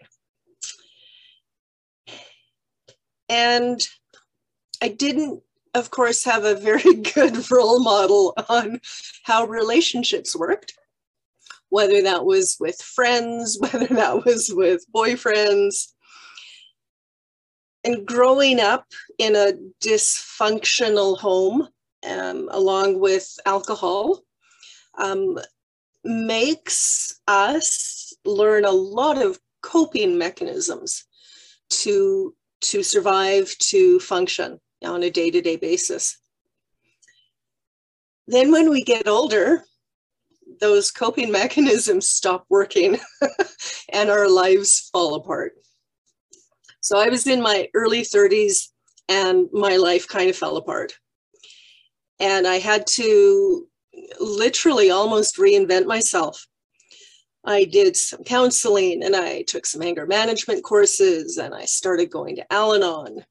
And 3.28 3.80
I 4.82 4.90
didn't, 4.90 5.42
of 5.74 5.90
course, 5.90 6.24
have 6.26 6.44
a 6.44 6.56
very 6.56 6.94
good 7.16 7.50
role 7.50 7.80
model 7.80 8.34
on 8.50 8.80
how 9.24 9.46
relationships 9.46 10.36
worked, 10.36 10.74
whether 11.70 12.02
that 12.04 12.26
was 12.26 12.58
with 12.60 12.80
friends, 12.82 13.58
whether 13.60 13.88
that 13.88 14.26
was 14.26 14.52
with 14.54 14.86
boyfriends, 14.94 15.95
and 17.86 18.06
growing 18.06 18.60
up 18.60 18.86
in 19.20 19.36
a 19.36 19.54
dysfunctional 19.82 21.18
home, 21.18 21.68
um, 22.10 22.50
along 22.52 23.00
with 23.00 23.38
alcohol, 23.46 24.22
um, 24.98 25.38
makes 26.04 27.22
us 27.28 28.14
learn 28.26 28.66
a 28.66 28.72
lot 28.72 29.22
of 29.22 29.40
coping 29.62 30.18
mechanisms 30.18 31.06
to 31.70 32.36
to 32.62 32.82
survive, 32.82 33.56
to 33.60 34.00
function 34.00 34.60
on 34.84 35.04
a 35.04 35.10
day-to-day 35.12 35.58
basis. 35.58 36.18
Then 38.28 38.52
when 38.52 38.72
we 38.72 38.84
get 38.84 39.08
older, 39.08 39.64
those 40.60 40.90
coping 40.90 41.32
mechanisms 41.42 42.10
stop 42.10 42.46
working 42.50 42.98
and 43.90 44.10
our 44.10 44.28
lives 44.28 44.90
fall 44.92 45.16
apart. 45.16 45.54
So 46.86 47.00
I 47.00 47.10
was 47.10 47.26
in 47.26 47.42
my 47.42 47.68
early 47.74 48.04
30s 48.04 48.68
and 49.10 49.50
my 49.52 49.76
life 49.76 50.08
kind 50.08 50.30
of 50.30 50.36
fell 50.36 50.56
apart. 50.56 50.94
And 52.20 52.46
I 52.46 52.58
had 52.60 52.86
to 52.86 53.68
literally 54.20 54.92
almost 54.92 55.38
reinvent 55.38 55.88
myself. 55.88 56.46
I 57.44 57.64
did 57.64 57.98
some 57.98 58.24
counseling 58.24 59.04
and 59.04 59.16
I 59.16 59.42
took 59.48 59.66
some 59.66 59.82
anger 59.82 60.06
management 60.06 60.64
courses 60.64 61.38
and 61.40 61.56
I 61.56 61.66
started 61.66 62.12
going 62.12 62.36
to 62.36 62.54
Al 62.54 62.76
Anon. 62.76 63.26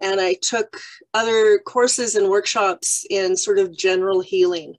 And 0.00 0.18
I 0.18 0.36
took 0.40 0.80
other 1.12 1.58
courses 1.66 2.14
and 2.14 2.30
workshops 2.30 3.04
in 3.10 3.36
sort 3.36 3.58
of 3.58 3.76
general 3.76 4.22
healing. 4.22 4.76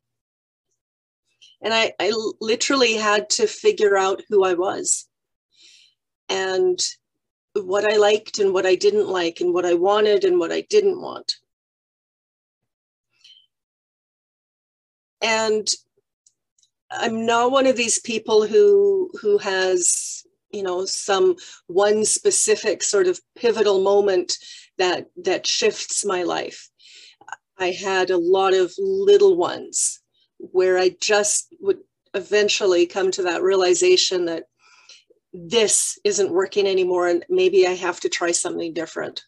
And 1.61 1.71
I, 1.71 1.93
I 1.99 2.11
literally 2.41 2.95
had 2.95 3.29
to 3.31 3.45
figure 3.45 3.95
out 3.95 4.23
who 4.27 4.43
I 4.43 4.55
was. 4.55 5.07
And 6.29 6.79
what 7.55 7.85
I 7.85 7.97
liked 7.97 8.39
and 8.39 8.53
what 8.53 8.65
I 8.65 8.75
didn't 8.75 9.07
like, 9.07 9.41
and 9.41 9.53
what 9.53 9.65
I 9.65 9.73
wanted 9.73 10.23
and 10.23 10.39
what 10.39 10.51
I 10.51 10.61
didn't 10.61 11.01
want. 11.01 11.35
And 15.21 15.67
I'm 16.91 17.25
not 17.25 17.51
one 17.51 17.67
of 17.67 17.75
these 17.75 17.99
people 17.99 18.45
who 18.45 19.09
who 19.21 19.37
has 19.39 20.23
you 20.51 20.63
know 20.63 20.85
some 20.85 21.35
one 21.67 22.05
specific 22.05 22.83
sort 22.83 23.07
of 23.07 23.19
pivotal 23.35 23.81
moment 23.81 24.37
that 24.77 25.07
that 25.23 25.47
shifts 25.47 26.05
my 26.05 26.23
life. 26.23 26.69
I 27.57 27.71
had 27.71 28.09
a 28.09 28.17
lot 28.17 28.53
of 28.53 28.73
little 28.77 29.37
ones 29.37 30.01
where 30.37 30.77
I 30.77 30.95
just 30.99 31.47
would 31.61 31.79
eventually 32.13 32.85
come 32.85 33.11
to 33.11 33.23
that 33.23 33.41
realization 33.41 34.25
that 34.25 34.45
this 35.35 35.99
isn't 36.03 36.31
working 36.31 36.65
anymore 36.65 37.07
and 37.07 37.25
maybe 37.29 37.67
I 37.67 37.71
have 37.71 37.99
to 38.01 38.09
try 38.09 38.31
something 38.31 38.73
different. 38.73 39.23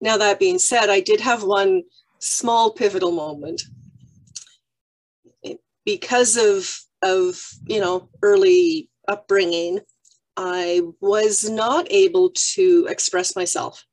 Now, 0.00 0.18
that 0.18 0.38
being 0.38 0.58
said, 0.58 0.90
I 0.90 1.00
did 1.00 1.20
have 1.20 1.42
one 1.42 1.82
small 2.18 2.72
pivotal 2.72 3.12
moment. 3.12 3.62
Because 5.84 6.36
of, 6.36 6.78
of 7.02 7.40
you 7.66 7.80
know, 7.80 8.10
early 8.22 8.90
upbringing, 9.08 9.80
I 10.36 10.82
was 11.00 11.48
not 11.48 11.86
able 11.90 12.32
to 12.54 12.86
express 12.90 13.34
myself. 13.34 13.84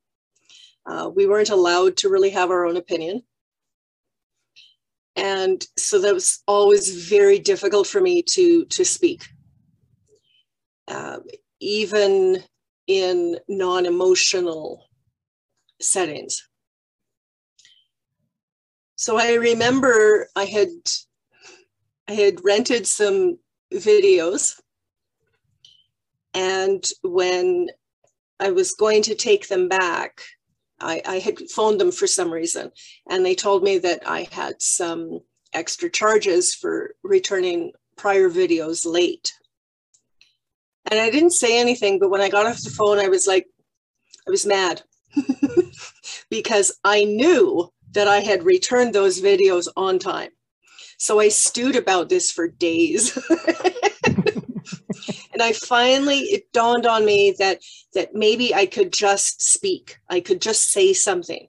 Uh, 0.86 1.10
we 1.16 1.26
weren't 1.26 1.52
allowed 1.52 1.96
to 1.98 2.10
really 2.10 2.32
have 2.32 2.52
our 2.52 2.66
own 2.66 2.76
opinion. 2.76 3.24
And 5.16 5.66
so 5.78 6.00
that 6.02 6.14
was 6.14 6.44
always 6.48 7.08
very 7.08 7.40
difficult 7.40 7.88
for 7.88 8.02
me 8.02 8.24
to, 8.32 8.66
to 8.66 8.84
speak 8.84 9.24
uh, 10.88 11.20
even 11.60 12.44
in 12.88 13.38
non-emotional 13.48 14.86
settings. 15.82 16.48
So 18.96 19.18
I 19.18 19.34
remember 19.34 20.28
I 20.36 20.46
had 20.46 20.70
I 22.08 22.14
had 22.14 22.44
rented 22.44 22.86
some 22.86 23.38
videos 23.74 24.60
and 26.34 26.84
when 27.02 27.70
I 28.40 28.52
was 28.52 28.74
going 28.74 29.04
to 29.04 29.16
take 29.16 29.48
them 29.48 29.70
back, 29.70 30.22
I, 30.80 31.02
I, 31.06 31.20
had 31.20 31.40
phoned 31.52 31.80
them 31.80 31.92
for 31.92 32.08
some 32.08 32.32
reason, 32.32 32.72
and 33.10 33.26
they 33.26 33.36
told 33.36 33.64
me 33.64 33.78
that 33.80 34.02
I 34.06 34.28
had 34.32 34.62
some 34.62 35.20
extra 35.54 35.90
charges 35.90 36.54
for 36.56 36.96
returning 37.04 37.72
prior 37.96 38.30
videos 38.30 38.86
late. 38.86 39.32
And 40.90 41.00
I 41.00 41.10
didn't 41.10 41.32
say 41.32 41.60
anything, 41.60 42.00
but 42.00 42.10
when 42.10 42.22
I 42.22 42.30
got 42.30 42.46
off 42.46 42.62
the 42.62 42.70
phone, 42.70 43.00
I 43.00 43.08
was 43.08 43.26
like, 43.28 43.48
I 44.28 44.32
was 44.32 44.46
mad 44.46 44.82
because 46.30 46.78
I 46.84 47.04
knew 47.04 47.72
that 47.94 48.08
I 48.08 48.20
had 48.20 48.44
returned 48.44 48.94
those 48.94 49.22
videos 49.22 49.68
on 49.76 50.00
time. 50.00 50.30
So 50.98 51.20
I 51.20 51.30
stewed 51.30 51.76
about 51.76 52.10
this 52.10 52.32
for 52.32 52.48
days. 52.48 53.18
and 55.34 55.42
I 55.42 55.52
finally 55.54 56.20
it 56.20 56.52
dawned 56.54 56.86
on 56.86 57.06
me 57.06 57.36
that 57.40 57.60
that 57.94 58.14
maybe 58.14 58.54
I 58.54 58.66
could 58.66 58.94
just 58.94 59.42
speak. 59.42 59.98
I 60.10 60.20
could 60.20 60.42
just 60.42 60.72
say 60.72 60.94
something. 60.94 61.48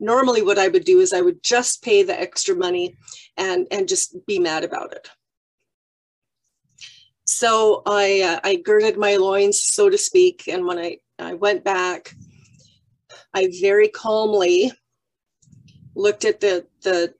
Normally 0.00 0.42
what 0.42 0.58
I 0.58 0.68
would 0.68 0.84
do 0.84 1.00
is 1.00 1.12
I 1.12 1.20
would 1.20 1.42
just 1.42 1.82
pay 1.82 2.02
the 2.02 2.18
extra 2.18 2.56
money 2.56 2.96
and 3.36 3.66
and 3.70 3.88
just 3.88 4.16
be 4.26 4.38
mad 4.38 4.64
about 4.64 4.92
it. 4.92 5.08
So 7.26 7.82
I 7.86 8.22
uh, 8.22 8.40
I 8.44 8.56
girded 8.56 8.96
my 8.96 9.16
loins 9.16 9.62
so 9.62 9.90
to 9.90 9.98
speak 9.98 10.48
and 10.48 10.66
when 10.66 10.78
I 10.78 10.98
I 11.18 11.34
went 11.34 11.64
back 11.64 12.14
I 13.34 13.52
very 13.60 13.88
calmly 13.88 14.72
looked 15.94 16.24
at 16.24 16.40
the 16.40 16.66
the 16.82 17.14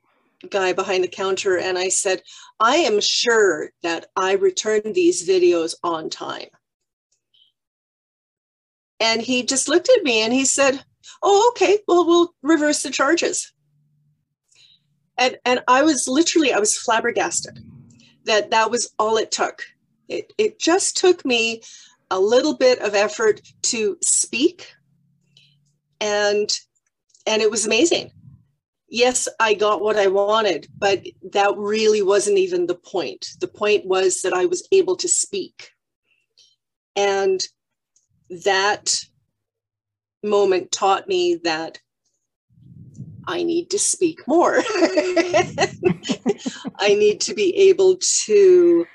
guy 0.49 0.73
behind 0.73 1.03
the 1.03 1.09
counter 1.09 1.57
and 1.57 1.77
I 1.77 1.89
said, 1.89 2.21
I 2.59 2.77
am 2.77 2.99
sure 3.01 3.71
that 3.83 4.07
I 4.15 4.33
returned 4.33 4.93
these 4.93 5.27
videos 5.27 5.75
on 5.83 6.09
time. 6.09 6.49
And 8.99 9.21
he 9.21 9.43
just 9.43 9.67
looked 9.67 9.89
at 9.89 10.03
me 10.03 10.21
and 10.21 10.33
he 10.33 10.45
said, 10.45 10.83
Oh, 11.23 11.51
okay, 11.51 11.79
well, 11.87 12.05
we'll 12.05 12.33
reverse 12.41 12.83
the 12.83 12.89
charges. 12.89 13.51
And, 15.17 15.37
and 15.45 15.63
I 15.67 15.83
was 15.83 16.07
literally, 16.07 16.53
I 16.53 16.59
was 16.59 16.77
flabbergasted 16.77 17.59
that 18.25 18.51
that 18.51 18.69
was 18.69 18.93
all 18.99 19.17
it 19.17 19.31
took. 19.31 19.63
It, 20.09 20.33
it 20.37 20.59
just 20.59 20.97
took 20.97 21.25
me 21.25 21.61
a 22.09 22.19
little 22.19 22.55
bit 22.55 22.79
of 22.79 22.95
effort 22.95 23.41
to 23.63 23.97
speak 24.01 24.73
and 25.99 26.57
and 27.25 27.41
it 27.41 27.51
was 27.51 27.65
amazing 27.65 28.11
yes, 28.89 29.27
I 29.39 29.53
got 29.53 29.81
what 29.81 29.97
I 29.97 30.07
wanted, 30.07 30.67
but 30.77 31.03
that 31.31 31.55
really 31.57 32.01
wasn't 32.01 32.37
even 32.37 32.67
the 32.67 32.75
point. 32.75 33.29
The 33.39 33.47
point 33.47 33.85
was 33.85 34.21
that 34.21 34.33
I 34.33 34.45
was 34.45 34.67
able 34.71 34.95
to 34.97 35.07
speak. 35.07 35.71
And 36.95 37.41
that 38.43 39.03
moment 40.23 40.71
taught 40.71 41.07
me 41.07 41.35
that 41.43 41.79
I 43.27 43.43
need 43.43 43.69
to 43.71 43.79
speak 43.79 44.25
more. 44.27 44.57
I 46.79 46.95
need 46.95 47.19
to 47.21 47.33
be 47.33 47.55
able 47.69 47.97
to 48.25 48.85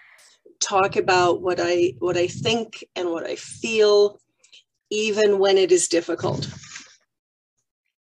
talk 0.63 0.97
about 0.97 1.43
what 1.43 1.59
I 1.61 1.95
what 1.99 2.17
I 2.17 2.27
think 2.27 2.85
and 2.97 3.11
what 3.11 3.25
I 3.25 3.37
feel 3.37 4.19
even 4.91 5.39
when 5.39 5.59
it 5.59 5.73
is 5.73 5.89
difficult. 5.89 6.49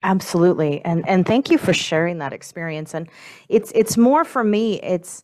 Absolutely. 0.02 0.82
And 0.84 1.06
and 1.08 1.26
thank 1.26 1.50
you 1.50 1.58
for 1.58 1.72
sharing 1.72 2.18
that 2.18 2.32
experience. 2.32 2.94
And 2.94 3.08
it's 3.48 3.70
it's 3.74 3.96
more 3.96 4.24
for 4.24 4.42
me, 4.42 4.80
it's 4.82 5.22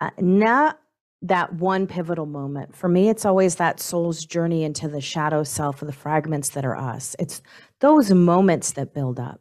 uh, 0.00 0.10
not 0.18 0.78
that 1.22 1.52
one 1.54 1.86
pivotal 1.86 2.26
moment. 2.26 2.76
For 2.76 2.88
me, 2.88 3.08
it's 3.08 3.24
always 3.24 3.56
that 3.56 3.80
soul's 3.80 4.24
journey 4.24 4.62
into 4.62 4.88
the 4.88 5.00
shadow 5.00 5.42
self 5.42 5.82
of 5.82 5.86
the 5.86 5.92
fragments 5.92 6.50
that 6.50 6.64
are 6.64 6.76
us. 6.76 7.16
It's 7.18 7.42
those 7.80 8.10
moments 8.12 8.72
that 8.72 8.94
build 8.94 9.18
up. 9.18 9.40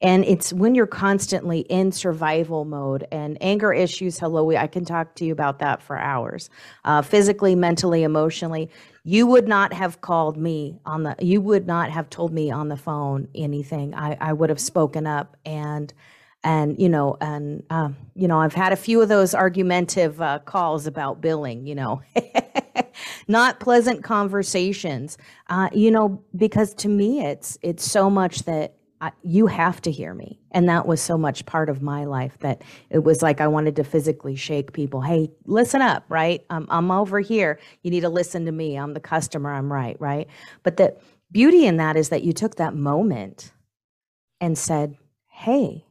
And 0.00 0.24
it's 0.24 0.52
when 0.52 0.76
you're 0.76 0.86
constantly 0.86 1.60
in 1.60 1.90
survival 1.90 2.64
mode 2.64 3.06
and 3.10 3.36
anger 3.40 3.72
issues. 3.72 4.18
Hello, 4.18 4.44
we, 4.44 4.56
I 4.56 4.68
can 4.68 4.84
talk 4.84 5.16
to 5.16 5.24
you 5.24 5.32
about 5.32 5.58
that 5.58 5.82
for 5.82 5.98
hours. 5.98 6.50
Uh, 6.84 7.02
physically, 7.02 7.56
mentally, 7.56 8.04
emotionally 8.04 8.70
you 9.08 9.26
would 9.26 9.48
not 9.48 9.72
have 9.72 10.02
called 10.02 10.36
me 10.36 10.78
on 10.84 11.02
the 11.02 11.16
you 11.20 11.40
would 11.40 11.66
not 11.66 11.90
have 11.90 12.10
told 12.10 12.30
me 12.30 12.50
on 12.50 12.68
the 12.68 12.76
phone 12.76 13.26
anything 13.34 13.94
i 13.94 14.14
i 14.20 14.34
would 14.34 14.50
have 14.50 14.60
spoken 14.60 15.06
up 15.06 15.34
and 15.46 15.94
and 16.44 16.78
you 16.78 16.90
know 16.90 17.16
and 17.22 17.62
um, 17.70 17.96
you 18.14 18.28
know 18.28 18.38
i've 18.38 18.52
had 18.52 18.70
a 18.70 18.76
few 18.76 19.00
of 19.00 19.08
those 19.08 19.34
argumentative 19.34 20.20
uh, 20.20 20.38
calls 20.40 20.86
about 20.86 21.22
billing 21.22 21.66
you 21.66 21.74
know 21.74 22.02
not 23.28 23.60
pleasant 23.60 24.04
conversations 24.04 25.16
uh, 25.48 25.70
you 25.72 25.90
know 25.90 26.22
because 26.36 26.74
to 26.74 26.88
me 26.88 27.24
it's 27.24 27.56
it's 27.62 27.90
so 27.90 28.10
much 28.10 28.40
that 28.44 28.74
I, 29.00 29.12
you 29.22 29.46
have 29.46 29.80
to 29.82 29.90
hear 29.90 30.12
me. 30.14 30.40
And 30.50 30.68
that 30.68 30.86
was 30.86 31.00
so 31.00 31.16
much 31.16 31.46
part 31.46 31.68
of 31.68 31.82
my 31.82 32.04
life 32.04 32.38
that 32.40 32.62
it 32.90 33.04
was 33.04 33.22
like 33.22 33.40
I 33.40 33.46
wanted 33.46 33.76
to 33.76 33.84
physically 33.84 34.34
shake 34.34 34.72
people. 34.72 35.00
Hey, 35.00 35.30
listen 35.44 35.82
up, 35.82 36.04
right? 36.08 36.44
I'm, 36.50 36.66
I'm 36.68 36.90
over 36.90 37.20
here. 37.20 37.60
You 37.82 37.90
need 37.90 38.00
to 38.00 38.08
listen 38.08 38.44
to 38.46 38.52
me. 38.52 38.76
I'm 38.76 38.94
the 38.94 39.00
customer. 39.00 39.52
I'm 39.52 39.72
right, 39.72 39.96
right? 40.00 40.26
But 40.62 40.76
the 40.78 40.96
beauty 41.30 41.66
in 41.66 41.76
that 41.76 41.96
is 41.96 42.08
that 42.08 42.24
you 42.24 42.32
took 42.32 42.56
that 42.56 42.74
moment 42.74 43.52
and 44.40 44.56
said, 44.58 44.96
hey, 45.28 45.84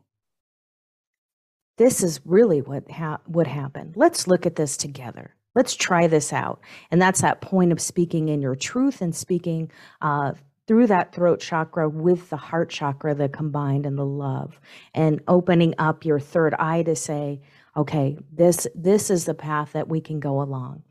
this 1.77 2.03
is 2.03 2.19
really 2.25 2.61
what 2.61 2.89
ha- 2.89 3.19
would 3.27 3.47
happen. 3.47 3.93
Let's 3.95 4.27
look 4.27 4.45
at 4.45 4.55
this 4.55 4.75
together. 4.77 5.35
Let's 5.55 5.75
try 5.75 6.07
this 6.07 6.33
out. 6.33 6.59
And 6.91 7.01
that's 7.01 7.21
that 7.21 7.41
point 7.41 7.71
of 7.71 7.81
speaking 7.81 8.29
in 8.29 8.41
your 8.41 8.55
truth 8.55 9.01
and 9.01 9.15
speaking 9.15 9.71
uh, 10.01 10.33
through 10.67 10.87
that 10.87 11.13
throat 11.13 11.39
chakra 11.39 11.87
with 11.89 12.29
the 12.29 12.37
heart 12.37 12.69
chakra, 12.69 13.15
the 13.15 13.29
combined 13.29 13.85
and 13.85 13.97
the 13.97 14.05
love, 14.05 14.59
and 14.93 15.21
opening 15.27 15.73
up 15.77 16.05
your 16.05 16.19
third 16.19 16.53
eye 16.55 16.83
to 16.83 16.95
say, 16.95 17.41
okay, 17.75 18.17
this 18.31 18.67
this 18.75 19.09
is 19.09 19.25
the 19.25 19.33
path 19.33 19.71
that 19.73 19.87
we 19.87 20.01
can 20.01 20.19
go 20.19 20.41
along. 20.41 20.83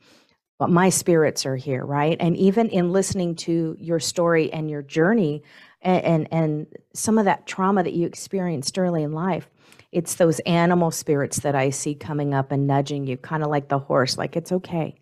But 0.58 0.70
my 0.70 0.88
spirits 0.88 1.44
are 1.44 1.56
here, 1.56 1.84
right? 1.84 2.16
And 2.18 2.34
even 2.38 2.70
in 2.70 2.90
listening 2.90 3.34
to 3.36 3.76
your 3.78 4.00
story 4.00 4.50
and 4.50 4.70
your 4.70 4.80
journey 4.80 5.42
and, 5.82 6.02
and, 6.02 6.28
and 6.32 6.66
some 6.94 7.18
of 7.18 7.26
that 7.26 7.46
trauma 7.46 7.82
that 7.82 7.92
you 7.92 8.06
experienced 8.06 8.78
early 8.78 9.02
in 9.02 9.12
life, 9.12 9.50
it's 9.92 10.14
those 10.14 10.40
animal 10.40 10.90
spirits 10.90 11.40
that 11.40 11.54
I 11.54 11.68
see 11.68 11.94
coming 11.94 12.32
up 12.32 12.52
and 12.52 12.66
nudging 12.66 13.06
you, 13.06 13.18
kind 13.18 13.42
of 13.42 13.50
like 13.50 13.68
the 13.68 13.78
horse, 13.78 14.16
like 14.16 14.34
it's 14.34 14.50
okay. 14.50 14.94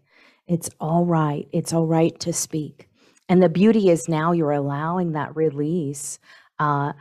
It's 0.49 0.69
all 0.81 1.05
right. 1.05 1.47
It's 1.53 1.73
all 1.73 1.87
right 1.87 2.19
to 2.21 2.33
speak 2.33 2.89
and 3.29 3.43
the 3.43 3.49
beauty 3.49 3.89
is 3.89 4.09
now 4.09 4.33
you're 4.33 4.53
allowing 4.53 5.13
that 5.13 5.35
release 5.37 6.19
uh, 6.59 6.93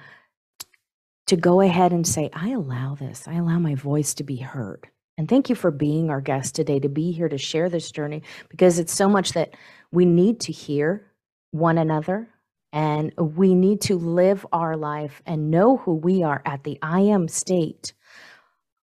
to 1.28 1.36
go 1.36 1.62
ahead 1.62 1.92
and 1.92 2.06
say, 2.06 2.30
I 2.34 2.50
allow 2.50 2.96
this. 2.96 3.28
I 3.28 3.36
allow 3.36 3.60
my 3.60 3.76
voice 3.76 4.14
to 4.16 4.24
be 4.24 4.38
heard. 4.38 4.88
And 5.18 5.30
thank 5.30 5.50
you 5.50 5.56
for 5.56 5.72
being 5.72 6.10
our 6.10 6.22
guest 6.22 6.56
today, 6.56 6.80
to 6.80 6.90
be 6.90 7.12
here 7.12 7.30
to 7.30 7.38
share 7.38 7.70
this 7.70 7.92
journey, 7.92 8.24
because 8.50 8.80
it's 8.80 8.94
so 8.94 9.08
much 9.08 9.34
that 9.34 9.56
we 9.92 10.06
need 10.06 10.40
to 10.42 10.52
hear 10.52 11.12
one 11.52 11.78
another 11.78 12.30
and 12.72 13.14
we 13.18 13.54
need 13.54 13.82
to 13.82 13.96
live 13.96 14.46
our 14.52 14.76
life 14.76 15.22
and 15.28 15.52
know 15.52 15.78
who 15.78 15.94
we 15.94 16.24
are 16.24 16.42
at 16.46 16.64
the 16.64 16.80
I 16.82 17.02
am 17.02 17.28
state, 17.28 17.94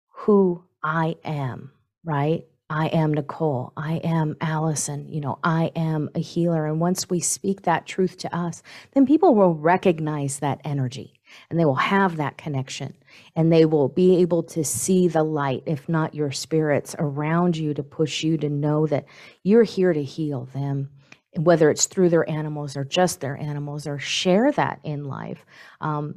who 0.10 0.64
I 0.82 1.18
am, 1.26 1.74
right? 2.06 2.46
I 2.74 2.88
am 2.88 3.14
Nicole. 3.14 3.72
I 3.78 3.98
am 3.98 4.36
Allison. 4.42 5.08
You 5.08 5.22
know, 5.22 5.38
I 5.44 5.72
am 5.76 6.10
a 6.16 6.20
healer. 6.20 6.66
And 6.66 6.80
once 6.80 7.08
we 7.08 7.20
speak 7.20 7.62
that 7.62 7.86
truth 7.86 8.18
to 8.18 8.36
us, 8.36 8.64
then 8.94 9.06
people 9.06 9.36
will 9.36 9.54
recognize 9.54 10.40
that 10.40 10.60
energy 10.66 11.14
and 11.52 11.60
they 11.60 11.66
will 11.66 11.76
have 11.76 12.18
that 12.18 12.38
connection 12.38 12.96
and 13.36 13.54
they 13.54 13.66
will 13.66 13.90
be 13.90 14.18
able 14.22 14.42
to 14.42 14.64
see 14.64 15.08
the 15.08 15.22
light, 15.24 15.62
if 15.68 15.88
not 15.88 16.16
your 16.16 16.32
spirits 16.32 16.96
around 16.98 17.58
you 17.58 17.76
to 17.76 17.84
push 17.84 18.24
you 18.24 18.38
to 18.38 18.50
know 18.50 18.88
that 18.88 19.06
you're 19.44 19.62
here 19.64 19.94
to 19.94 20.04
heal 20.04 20.46
them 20.46 20.90
whether 21.38 21.72
it's 21.72 21.88
through 21.88 22.10
their 22.10 22.30
animals 22.30 22.78
or 22.78 22.84
just 22.84 23.20
their 23.20 23.36
animals 23.38 23.88
or 23.88 23.98
share 23.98 24.52
that 24.52 24.80
in 24.84 25.06
life 25.06 25.46
um, 25.82 26.14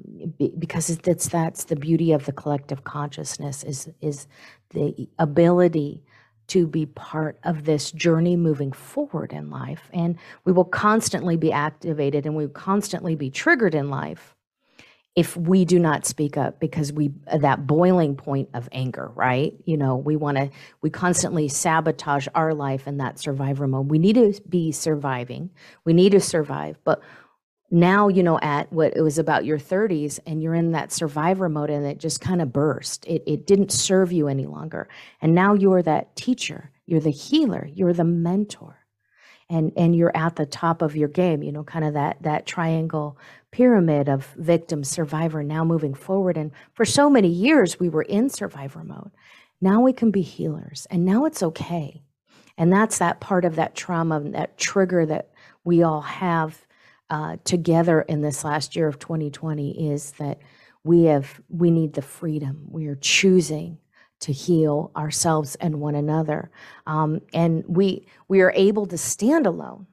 because 0.59 0.91
it's 0.91 1.29
that's 1.29 1.65
the 1.65 1.77
beauty 1.77 2.13
of 2.13 2.27
the 2.27 2.33
collective 2.33 2.85
consciousness 2.85 3.65
is 3.65 3.89
is 4.03 4.27
the 4.75 5.09
ability 5.19 6.03
to 6.49 6.67
be 6.67 6.87
part 6.87 7.39
of 7.45 7.65
this 7.65 7.91
journey 7.93 8.37
moving 8.37 8.73
forward 8.73 9.33
in 9.33 9.51
life. 9.51 9.89
And 9.93 10.17
we 10.45 10.53
will 10.53 10.65
constantly 10.65 11.37
be 11.37 11.53
activated 11.53 12.27
and 12.27 12.37
we 12.37 12.47
will 12.47 12.53
constantly 12.53 13.15
be 13.15 13.31
triggered 13.31 13.75
in 13.75 13.91
life 13.91 14.35
if 15.17 15.35
we 15.35 15.65
do 15.65 15.79
not 15.79 16.05
speak 16.05 16.37
up 16.37 16.61
because 16.61 16.93
we 16.93 17.11
uh, 17.29 17.39
that 17.39 17.67
boiling 17.67 18.15
point 18.15 18.51
of 18.53 18.69
anger 18.71 19.11
right? 19.15 19.55
You 19.65 19.77
know 19.79 19.97
we 19.97 20.15
want 20.15 20.37
to 20.37 20.51
we 20.83 20.91
constantly 20.91 21.49
sabotage 21.49 22.29
our 22.35 22.53
life 22.53 22.87
in 22.87 22.99
that 22.99 23.19
survivor 23.19 23.67
mode. 23.67 23.91
We 23.91 23.99
need 23.99 24.17
to 24.17 24.39
be 24.49 24.73
surviving. 24.73 25.51
We 25.85 25.95
need 25.95 26.13
to 26.13 26.21
survive 26.21 26.79
but 26.85 27.01
now 27.71 28.09
you 28.09 28.23
know 28.23 28.39
at 28.41 28.73
what 28.73 28.97
it 28.97 29.03
was 29.03 29.19
about 29.19 29.45
your 29.45 29.59
30s 29.59 30.21
and 30.27 30.43
you're 30.43 30.55
in 30.55 30.73
that 30.73 30.93
survivor 30.93 31.49
mode 31.49 31.71
and 31.71 31.85
it 31.85 31.99
just 31.99 32.21
kind 32.21 32.41
of 32.41 32.53
burst. 32.53 33.05
It, 33.07 33.23
it 33.27 33.47
didn't 33.47 33.73
serve 33.73 34.13
you 34.13 34.29
any 34.29 34.47
longer. 34.47 34.89
And 35.21 35.35
now 35.35 35.55
you're 35.55 35.83
that 35.83 36.15
teacher. 36.15 36.71
You're 36.87 37.01
the 37.01 37.11
healer. 37.11 37.69
You're 37.73 37.93
the 37.93 38.05
mentor. 38.05 38.79
And 39.49 39.73
and 39.77 39.95
you're 39.95 40.17
at 40.17 40.37
the 40.37 40.47
top 40.47 40.83
of 40.83 40.97
your 40.97 41.09
game 41.09 41.43
you 41.43 41.53
know 41.53 41.63
kind 41.63 41.85
of 41.85 41.95
that 41.95 42.21
that 42.23 42.47
triangle 42.47 43.17
pyramid 43.53 44.09
of 44.09 44.27
victim 44.37 44.83
survivor 44.85 45.43
now 45.43 45.65
moving 45.65 45.95
forward. 45.95 46.37
And 46.37 46.53
for 46.75 46.85
so 46.85 47.09
many 47.09 47.29
years 47.29 47.81
we 47.81 47.89
were 47.89 48.03
in 48.03 48.29
survivor 48.29 48.85
mode. 48.85 49.11
Now 49.61 49.81
we 49.81 49.93
can 49.93 50.11
be 50.11 50.23
healers 50.23 50.87
and 50.91 51.05
now 51.05 51.25
it's 51.25 51.43
okay. 51.43 52.03
And 52.59 52.73
that's 52.73 52.99
that 52.99 53.21
part 53.21 53.45
of 53.45 53.57
that 53.57 53.75
trauma 53.75 54.21
that 54.31 54.57
trigger 54.57 55.05
that 55.07 55.31
we 55.65 55.83
all 55.83 56.01
have 56.01 56.66
uh, 57.11 57.37
together 57.45 58.03
in 58.03 58.21
this 58.21 58.45
last 58.45 58.77
year 58.77 58.89
of 58.89 58.99
2020 58.99 59.91
is 59.91 60.13
that 60.13 60.41
we 60.85 61.05
have 61.05 61.41
we 61.49 61.71
need 61.71 61.95
the 61.95 62.03
freedom. 62.03 62.67
We 62.69 62.87
are 62.87 62.97
choosing 62.97 63.79
to 64.21 64.33
heal 64.33 64.93
ourselves 64.97 65.57
and 65.57 65.81
one 65.81 65.95
another. 65.95 66.51
Um, 66.87 67.21
and 67.33 67.65
we 67.67 68.07
we 68.29 68.41
are 68.41 68.53
able 68.55 68.87
to 68.87 68.99
stand 68.99 69.47
alone 69.47 69.87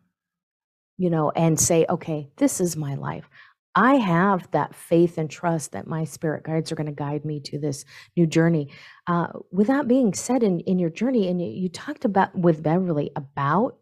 you 0.98 1.10
know 1.10 1.32
and 1.32 1.60
say 1.60 1.86
okay 1.90 2.30
this 2.38 2.62
is 2.62 2.76
my 2.76 2.96
life. 2.96 3.30
I 3.76 3.96
have 3.96 4.50
that 4.52 4.76
faith 4.76 5.18
and 5.18 5.30
trust 5.30 5.72
that 5.72 5.88
my 5.88 6.04
spirit 6.04 6.44
guides 6.44 6.72
are 6.72 6.76
going 6.76 6.86
to 6.86 6.94
guide 6.94 7.26
me 7.26 7.40
to 7.42 7.58
this 7.58 7.86
new 8.16 8.28
journey. 8.28 8.70
Uh, 9.08 9.28
with 9.52 9.66
that 9.66 9.88
being 9.88 10.14
said 10.14 10.44
in, 10.44 10.60
in 10.62 10.78
your 10.78 10.92
journey 10.92 11.28
and 11.28 11.42
you, 11.42 11.48
you 11.48 11.70
talked 11.70 12.06
about 12.06 12.36
with 12.38 12.62
beverly 12.62 13.10
about 13.16 13.78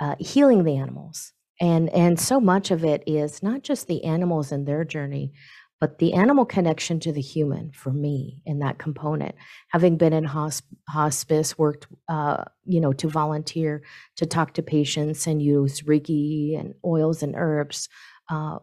uh, 0.00 0.16
healing 0.18 0.64
the 0.64 0.76
animals 0.76 1.32
and 1.60 1.88
and 1.90 2.18
so 2.18 2.40
much 2.40 2.70
of 2.70 2.84
it 2.84 3.02
is 3.06 3.42
not 3.42 3.62
just 3.62 3.86
the 3.86 4.04
animals 4.04 4.52
and 4.52 4.66
their 4.66 4.84
journey 4.84 5.32
but 5.80 5.98
the 5.98 6.14
animal 6.14 6.44
connection 6.44 6.98
to 7.00 7.12
the 7.12 7.20
human 7.20 7.70
for 7.70 7.92
me 7.92 8.42
in 8.44 8.58
that 8.58 8.78
component. 8.78 9.34
Having 9.68 9.96
been 9.96 10.12
in 10.12 10.24
hosp- 10.24 10.62
hospice 10.88 11.56
worked 11.56 11.86
uh, 12.08 12.44
you 12.64 12.80
know 12.80 12.92
to 12.94 13.08
volunteer 13.08 13.82
to 14.16 14.26
talk 14.26 14.54
to 14.54 14.62
patients 14.62 15.26
and 15.26 15.42
use 15.42 15.82
reiki 15.82 16.58
and 16.58 16.74
oils 16.84 17.22
and 17.22 17.34
herbs 17.36 17.88
uh, 18.30 18.58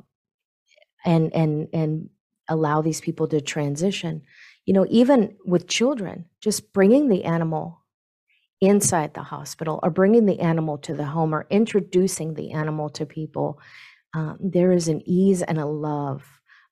and 1.05 1.33
and 1.33 1.67
and 1.73 2.09
allow 2.49 2.81
these 2.81 3.01
people 3.01 3.27
to 3.29 3.39
transition. 3.41 4.21
You 4.65 4.73
know 4.73 4.85
even 4.89 5.37
with 5.45 5.67
children 5.67 6.25
just 6.41 6.73
bringing 6.73 7.07
the 7.07 7.23
animal 7.23 7.84
inside 8.61 9.13
the 9.13 9.23
hospital 9.23 9.79
or 9.83 9.89
bringing 9.89 10.25
the 10.25 10.39
animal 10.39 10.77
to 10.79 10.93
the 10.93 11.05
home 11.05 11.33
or 11.33 11.47
introducing 11.49 12.33
the 12.33 12.51
animal 12.51 12.89
to 12.89 13.05
people, 13.05 13.59
um, 14.13 14.37
there 14.39 14.71
is 14.71 14.87
an 14.87 15.01
ease 15.05 15.41
and 15.41 15.57
a 15.57 15.65
love 15.65 16.23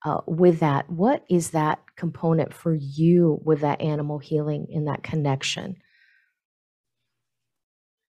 uh, 0.05 0.21
with 0.25 0.59
that. 0.59 0.89
What 0.89 1.23
is 1.29 1.51
that 1.51 1.79
component 1.95 2.53
for 2.53 2.73
you 2.73 3.39
with 3.43 3.61
that 3.61 3.81
animal 3.81 4.19
healing 4.19 4.67
in 4.69 4.85
that 4.85 5.03
connection? 5.03 5.77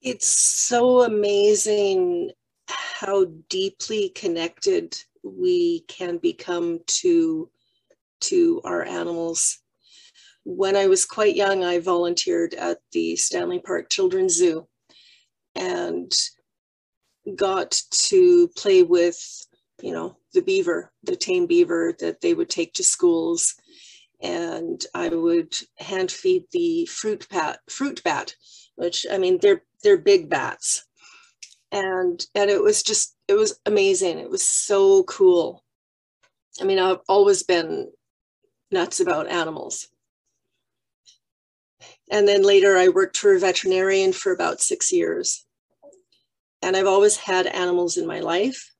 It's 0.01 0.27
so 0.27 1.03
amazing 1.03 2.31
how 2.69 3.27
deeply 3.49 4.11
connected 4.11 4.97
we 5.23 5.81
can 5.89 6.19
become 6.19 6.81
to 6.87 7.51
to 8.21 8.61
our 8.65 8.85
animals 8.85 9.59
when 10.45 10.77
I 10.77 10.87
was 10.87 11.05
quite 11.05 11.35
young, 11.35 11.65
I 11.65 11.79
volunteered 11.79 12.55
at 12.55 12.79
the 12.93 13.17
Stanley 13.17 13.59
Park 13.59 13.89
Children's 13.91 14.35
Zoo 14.35 14.69
and 15.55 16.13
got 17.35 17.81
to 17.91 18.49
play 18.57 18.83
with, 18.83 19.19
you 19.81 19.93
know, 19.93 20.19
the 20.35 20.43
beaver, 20.43 20.93
the 21.03 21.17
tame 21.17 21.47
beaver 21.47 21.95
that 22.01 22.21
they 22.21 22.35
would 22.35 22.51
take 22.51 22.75
to 22.75 22.85
schools. 22.85 23.55
And 24.23 24.85
I 24.95 25.09
would 25.09 25.55
hand 25.79 26.13
feed 26.13 26.45
the 26.53 26.87
fruit 26.87 27.27
bat, 27.31 27.61
fruit 27.69 28.03
bat, 28.05 28.35
which 28.77 29.07
I 29.11 29.19
mean, 29.19 29.39
they're 29.41 29.63
they're 29.83 29.99
big 29.99 30.29
bats. 30.29 30.87
And 31.73 32.25
and 32.35 32.51
it 32.51 32.63
was 32.63 32.83
just 32.83 33.17
it 33.29 33.35
was 33.35 33.59
amazing. 33.65 34.19
It 34.19 34.31
was 34.31 34.45
so 34.45 35.05
cool. 35.05 35.65
I 36.61 36.65
mean, 36.65 36.79
I've 36.79 37.01
always 37.09 37.43
been 37.43 37.91
nuts 38.71 39.01
about 39.01 39.29
animals 39.29 39.89
and 42.15 42.29
then 42.29 42.45
later, 42.45 42.77
I 42.77 42.87
worked 42.87 43.17
for 43.17 43.35
a 43.35 43.41
veterinarian 43.41 44.13
for 44.13 44.31
about 44.31 44.61
six 44.61 44.93
years. 44.93 45.45
And 46.63 46.77
I've 46.77 46.87
always 46.87 47.17
had 47.17 47.49
animals 47.49 47.97
in 47.97 48.07
my 48.07 48.21
life. 48.21 48.73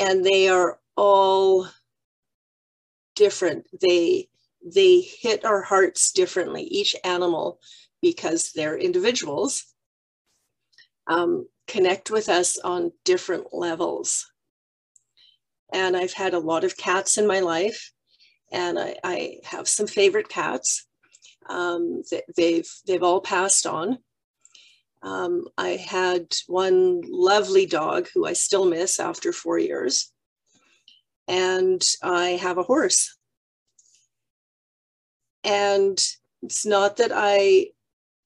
And 0.00 0.26
they 0.26 0.48
are 0.48 0.80
all 0.96 1.68
different. 3.14 3.68
They 3.80 4.28
they 4.74 5.02
hit 5.02 5.44
our 5.44 5.62
hearts 5.62 6.10
differently, 6.10 6.64
each 6.64 6.96
animal, 7.04 7.60
because 8.02 8.50
they're 8.50 8.76
individuals, 8.76 9.72
um, 11.06 11.46
connect 11.68 12.10
with 12.10 12.28
us 12.28 12.58
on 12.58 12.90
different 13.04 13.54
levels. 13.54 14.32
And 15.72 15.96
I've 15.96 16.14
had 16.14 16.34
a 16.34 16.40
lot 16.40 16.64
of 16.64 16.76
cats 16.76 17.18
in 17.18 17.26
my 17.28 17.38
life 17.38 17.92
and 18.50 18.78
I, 18.78 18.96
I 19.04 19.38
have 19.44 19.68
some 19.68 19.86
favorite 19.86 20.28
cats. 20.28 20.86
Um, 21.48 22.02
they've 22.36 22.68
they've 22.86 23.02
all 23.02 23.20
passed 23.20 23.66
on. 23.66 23.98
Um, 25.02 25.44
I 25.56 25.70
had 25.70 26.34
one 26.46 27.02
lovely 27.06 27.66
dog 27.66 28.08
who 28.12 28.26
I 28.26 28.32
still 28.32 28.64
miss 28.64 28.98
after 28.98 29.32
four 29.32 29.58
years, 29.58 30.12
and 31.26 31.82
I 32.02 32.30
have 32.30 32.58
a 32.58 32.62
horse. 32.62 33.16
And 35.44 35.98
it's 36.42 36.66
not 36.66 36.96
that 36.96 37.12
I 37.14 37.68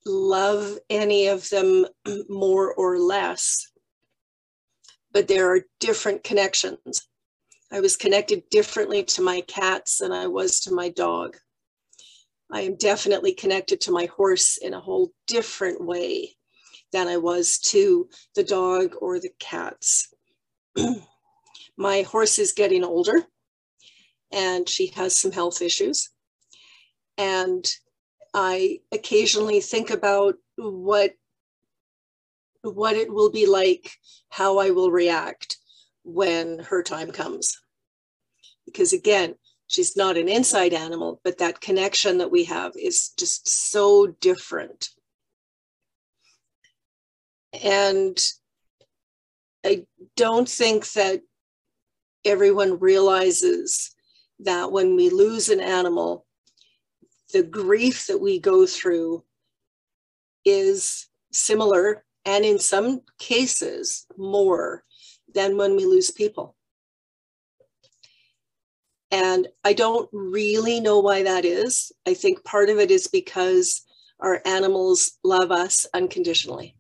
love 0.06 0.78
any 0.90 1.28
of 1.28 1.48
them 1.50 1.86
more 2.28 2.72
or 2.74 2.98
less, 2.98 3.70
but 5.12 5.28
there 5.28 5.52
are 5.54 5.66
different 5.78 6.24
connections. 6.24 7.06
I 7.72 7.80
was 7.80 7.96
connected 7.96 8.50
differently 8.50 9.02
to 9.04 9.22
my 9.22 9.40
cats 9.40 9.98
than 9.98 10.12
I 10.12 10.26
was 10.26 10.60
to 10.60 10.74
my 10.74 10.90
dog. 10.90 11.38
I 12.52 12.60
am 12.60 12.76
definitely 12.76 13.32
connected 13.32 13.80
to 13.82 13.90
my 13.90 14.04
horse 14.14 14.58
in 14.58 14.74
a 14.74 14.80
whole 14.80 15.10
different 15.26 15.82
way 15.82 16.36
than 16.92 17.08
I 17.08 17.16
was 17.16 17.58
to 17.70 18.10
the 18.34 18.44
dog 18.44 18.94
or 19.00 19.18
the 19.18 19.30
cats. 19.38 20.12
my 21.78 22.02
horse 22.02 22.38
is 22.38 22.52
getting 22.52 22.84
older 22.84 23.24
and 24.30 24.68
she 24.68 24.88
has 24.88 25.16
some 25.16 25.32
health 25.32 25.62
issues. 25.62 26.10
And 27.16 27.66
I 28.34 28.80
occasionally 28.92 29.60
think 29.60 29.88
about 29.88 30.34
what 30.56 31.14
what 32.60 32.96
it 32.96 33.12
will 33.12 33.30
be 33.30 33.46
like, 33.46 33.90
how 34.28 34.58
I 34.58 34.70
will 34.70 34.90
react 34.90 35.56
when 36.04 36.60
her 36.60 36.82
time 36.82 37.10
comes 37.10 37.61
because 38.66 38.92
again 38.92 39.34
she's 39.66 39.96
not 39.96 40.16
an 40.16 40.28
inside 40.28 40.72
animal 40.72 41.20
but 41.24 41.38
that 41.38 41.60
connection 41.60 42.18
that 42.18 42.30
we 42.30 42.44
have 42.44 42.72
is 42.76 43.10
just 43.18 43.48
so 43.48 44.06
different. 44.20 44.88
And 47.62 48.18
i 49.64 49.84
don't 50.16 50.48
think 50.48 50.90
that 50.92 51.20
everyone 52.24 52.78
realizes 52.78 53.94
that 54.40 54.72
when 54.72 54.96
we 54.96 55.10
lose 55.10 55.48
an 55.48 55.60
animal 55.60 56.26
the 57.32 57.42
grief 57.42 58.06
that 58.06 58.18
we 58.18 58.38
go 58.38 58.66
through 58.66 59.24
is 60.44 61.08
similar 61.32 62.04
and 62.24 62.44
in 62.44 62.58
some 62.58 63.00
cases 63.18 64.06
more 64.16 64.84
than 65.34 65.56
when 65.56 65.76
we 65.76 65.84
lose 65.84 66.10
people 66.10 66.54
and 69.12 69.46
I 69.62 69.74
don't 69.74 70.08
really 70.10 70.80
know 70.80 70.98
why 70.98 71.22
that 71.22 71.44
is. 71.44 71.92
I 72.06 72.14
think 72.14 72.44
part 72.44 72.70
of 72.70 72.78
it 72.78 72.90
is 72.90 73.06
because 73.06 73.82
our 74.20 74.40
animals 74.46 75.18
love 75.22 75.52
us 75.52 75.86
unconditionally. 75.92 76.74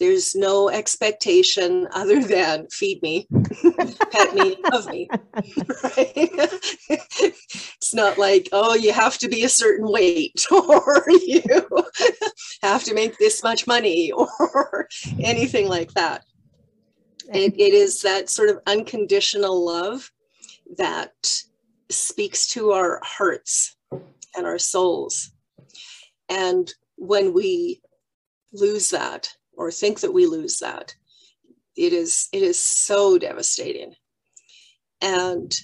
There's 0.00 0.34
no 0.34 0.70
expectation 0.70 1.86
other 1.92 2.24
than 2.24 2.66
feed 2.70 3.02
me, 3.02 3.28
pet 4.10 4.34
me, 4.34 4.56
love 4.72 4.88
me. 4.88 5.08
It's 7.76 7.94
not 7.94 8.16
like, 8.16 8.48
oh, 8.52 8.74
you 8.74 8.92
have 8.92 9.18
to 9.18 9.28
be 9.28 9.44
a 9.44 9.48
certain 9.48 9.90
weight 9.90 10.46
or 10.50 11.04
you 11.08 11.42
have 12.62 12.84
to 12.84 12.94
make 12.94 13.18
this 13.18 13.42
much 13.42 13.66
money 13.66 14.12
or 14.12 14.88
anything 15.20 15.68
like 15.68 15.92
that. 15.92 16.24
It, 17.34 17.54
it 17.58 17.74
is 17.74 18.00
that 18.02 18.30
sort 18.30 18.48
of 18.48 18.60
unconditional 18.66 19.66
love 19.66 20.10
that 20.78 21.12
speaks 21.90 22.48
to 22.48 22.72
our 22.72 23.00
hearts 23.02 23.76
and 24.36 24.46
our 24.46 24.58
souls. 24.58 25.30
And 26.28 26.72
when 26.96 27.32
we 27.32 27.82
lose 28.52 28.90
that 28.90 29.28
or 29.54 29.70
think 29.70 30.00
that 30.00 30.12
we 30.12 30.26
lose 30.26 30.58
that, 30.58 30.94
it 31.76 31.92
is 31.92 32.28
it 32.32 32.42
is 32.42 32.62
so 32.62 33.18
devastating. 33.18 33.94
And 35.00 35.54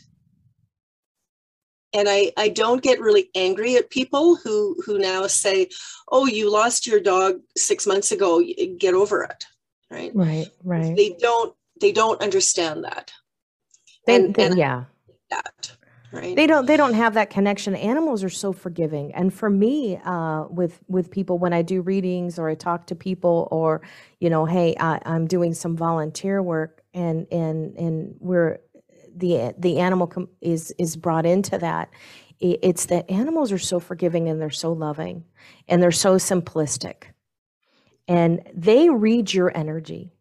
and 1.95 2.07
I, 2.09 2.33
I 2.37 2.51
don't 2.51 2.83
get 2.83 3.01
really 3.01 3.31
angry 3.35 3.77
at 3.77 3.89
people 3.89 4.37
who 4.37 4.77
who 4.85 4.99
now 4.99 5.27
say, 5.27 5.69
"Oh, 6.11 6.27
you 6.27 6.51
lost 6.51 6.87
your 6.87 7.01
dog 7.01 7.41
six 7.57 7.87
months 7.87 8.13
ago. 8.13 8.43
Get 8.79 8.95
over 8.95 9.23
it." 9.25 9.45
Right. 9.91 10.15
Right. 10.15 10.49
Right. 10.63 10.95
They 10.97 11.17
don't 11.19 11.55
they 11.81 11.93
don't 11.93 12.21
understand 12.21 12.85
that. 12.85 13.13
They, 14.07 14.17
and, 14.17 14.35
they, 14.35 14.47
and 14.47 14.59
yeah 14.59 14.85
that. 15.31 15.77
Right. 16.11 16.35
they 16.35 16.47
don't 16.47 16.65
they 16.67 16.79
don't 16.79 16.95
have 16.95 17.15
that 17.15 17.29
connection 17.29 17.77
animals 17.77 18.25
are 18.25 18.31
so 18.31 18.53
forgiving 18.55 19.15
and 19.15 19.33
for 19.35 19.51
me 19.51 19.99
uh, 20.07 20.45
with 20.49 20.81
with 20.89 21.11
people 21.11 21.39
when 21.39 21.53
i 21.53 21.61
do 21.61 21.83
readings 21.83 22.39
or 22.39 22.49
i 22.49 22.55
talk 22.55 22.87
to 22.87 22.95
people 22.95 23.47
or 23.51 23.83
you 24.19 24.31
know 24.31 24.47
hey 24.47 24.75
I, 24.81 25.01
i'm 25.05 25.27
doing 25.27 25.53
some 25.53 25.77
volunteer 25.77 26.43
work 26.43 26.83
and 26.95 27.27
and 27.31 27.77
and 27.77 28.15
we're 28.21 28.59
the 29.15 29.55
the 29.59 29.81
animal 29.81 30.07
com- 30.07 30.29
is 30.41 30.73
is 30.79 30.97
brought 30.97 31.27
into 31.27 31.59
that 31.59 31.91
it's 32.41 32.87
that 32.87 33.11
animals 33.11 33.53
are 33.53 33.59
so 33.59 33.81
forgiving 33.81 34.29
and 34.29 34.41
they're 34.41 34.51
so 34.51 34.73
loving 34.73 35.25
and 35.69 35.83
they're 35.83 35.91
so 35.91 36.17
simplistic 36.17 37.05
and 38.07 38.41
they 38.55 38.89
read 38.89 39.33
your 39.33 39.55
energy 39.57 40.13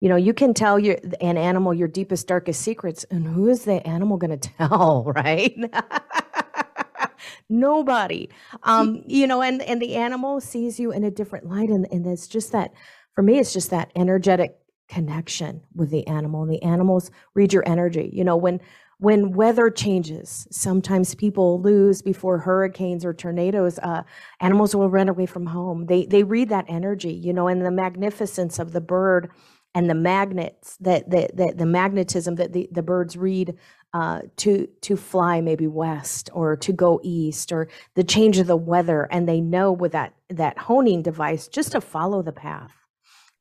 you 0.00 0.08
know, 0.08 0.16
you 0.16 0.32
can 0.32 0.54
tell 0.54 0.78
your 0.78 0.96
an 1.20 1.36
animal 1.36 1.74
your 1.74 1.88
deepest, 1.88 2.26
darkest 2.26 2.60
secrets, 2.62 3.04
and 3.10 3.26
who 3.26 3.48
is 3.48 3.64
the 3.64 3.86
animal 3.86 4.16
going 4.16 4.38
to 4.38 4.50
tell, 4.50 5.12
right? 5.14 5.56
Nobody. 7.48 8.28
Um, 8.62 9.02
you 9.06 9.26
know, 9.26 9.42
and 9.42 9.62
and 9.62 9.80
the 9.80 9.96
animal 9.96 10.40
sees 10.40 10.78
you 10.78 10.92
in 10.92 11.04
a 11.04 11.10
different 11.10 11.46
light, 11.46 11.70
and 11.70 11.86
and 11.90 12.06
it's 12.06 12.28
just 12.28 12.52
that 12.52 12.72
for 13.14 13.22
me, 13.22 13.38
it's 13.38 13.52
just 13.52 13.70
that 13.70 13.90
energetic 13.96 14.56
connection 14.88 15.62
with 15.74 15.90
the 15.90 16.06
animal, 16.06 16.42
and 16.42 16.52
the 16.52 16.62
animals 16.62 17.10
read 17.34 17.52
your 17.52 17.66
energy. 17.66 18.10
You 18.12 18.24
know, 18.24 18.36
when 18.36 18.60
when 18.98 19.32
weather 19.32 19.70
changes, 19.70 20.46
sometimes 20.50 21.14
people 21.14 21.60
lose 21.62 22.02
before 22.02 22.38
hurricanes 22.38 23.04
or 23.04 23.14
tornadoes. 23.14 23.78
Uh, 23.78 24.02
animals 24.40 24.74
will 24.74 24.90
run 24.90 25.08
away 25.08 25.26
from 25.26 25.46
home. 25.46 25.86
They 25.86 26.06
they 26.06 26.22
read 26.22 26.48
that 26.50 26.66
energy, 26.68 27.12
you 27.12 27.32
know, 27.32 27.48
and 27.48 27.64
the 27.64 27.70
magnificence 27.70 28.58
of 28.58 28.72
the 28.72 28.80
bird 28.80 29.30
and 29.78 29.88
the 29.88 29.94
magnets 29.94 30.76
that 30.78 31.08
that, 31.08 31.56
the 31.56 31.64
magnetism 31.64 32.34
that 32.34 32.52
the, 32.52 32.68
the 32.72 32.82
birds 32.82 33.16
read 33.16 33.54
uh, 33.94 34.22
to 34.34 34.66
to 34.82 34.96
fly 34.96 35.40
maybe 35.40 35.68
west 35.68 36.28
or 36.32 36.56
to 36.56 36.72
go 36.72 37.00
east 37.04 37.52
or 37.52 37.68
the 37.94 38.02
change 38.02 38.38
of 38.38 38.48
the 38.48 38.56
weather 38.56 39.06
and 39.12 39.28
they 39.28 39.40
know 39.40 39.70
with 39.70 39.92
that 39.92 40.14
that 40.30 40.58
honing 40.58 41.00
device 41.00 41.46
just 41.46 41.70
to 41.70 41.80
follow 41.80 42.22
the 42.22 42.32
path 42.32 42.74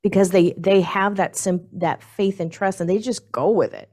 because 0.03 0.29
they 0.29 0.53
they 0.59 0.81
have 0.81 1.15
that 1.15 1.35
sim- 1.35 1.67
that 1.73 2.03
faith 2.03 2.39
and 2.39 2.51
trust 2.51 2.79
and 2.79 2.87
they 2.87 2.99
just 2.99 3.31
go 3.31 3.49
with 3.49 3.73
it. 3.73 3.89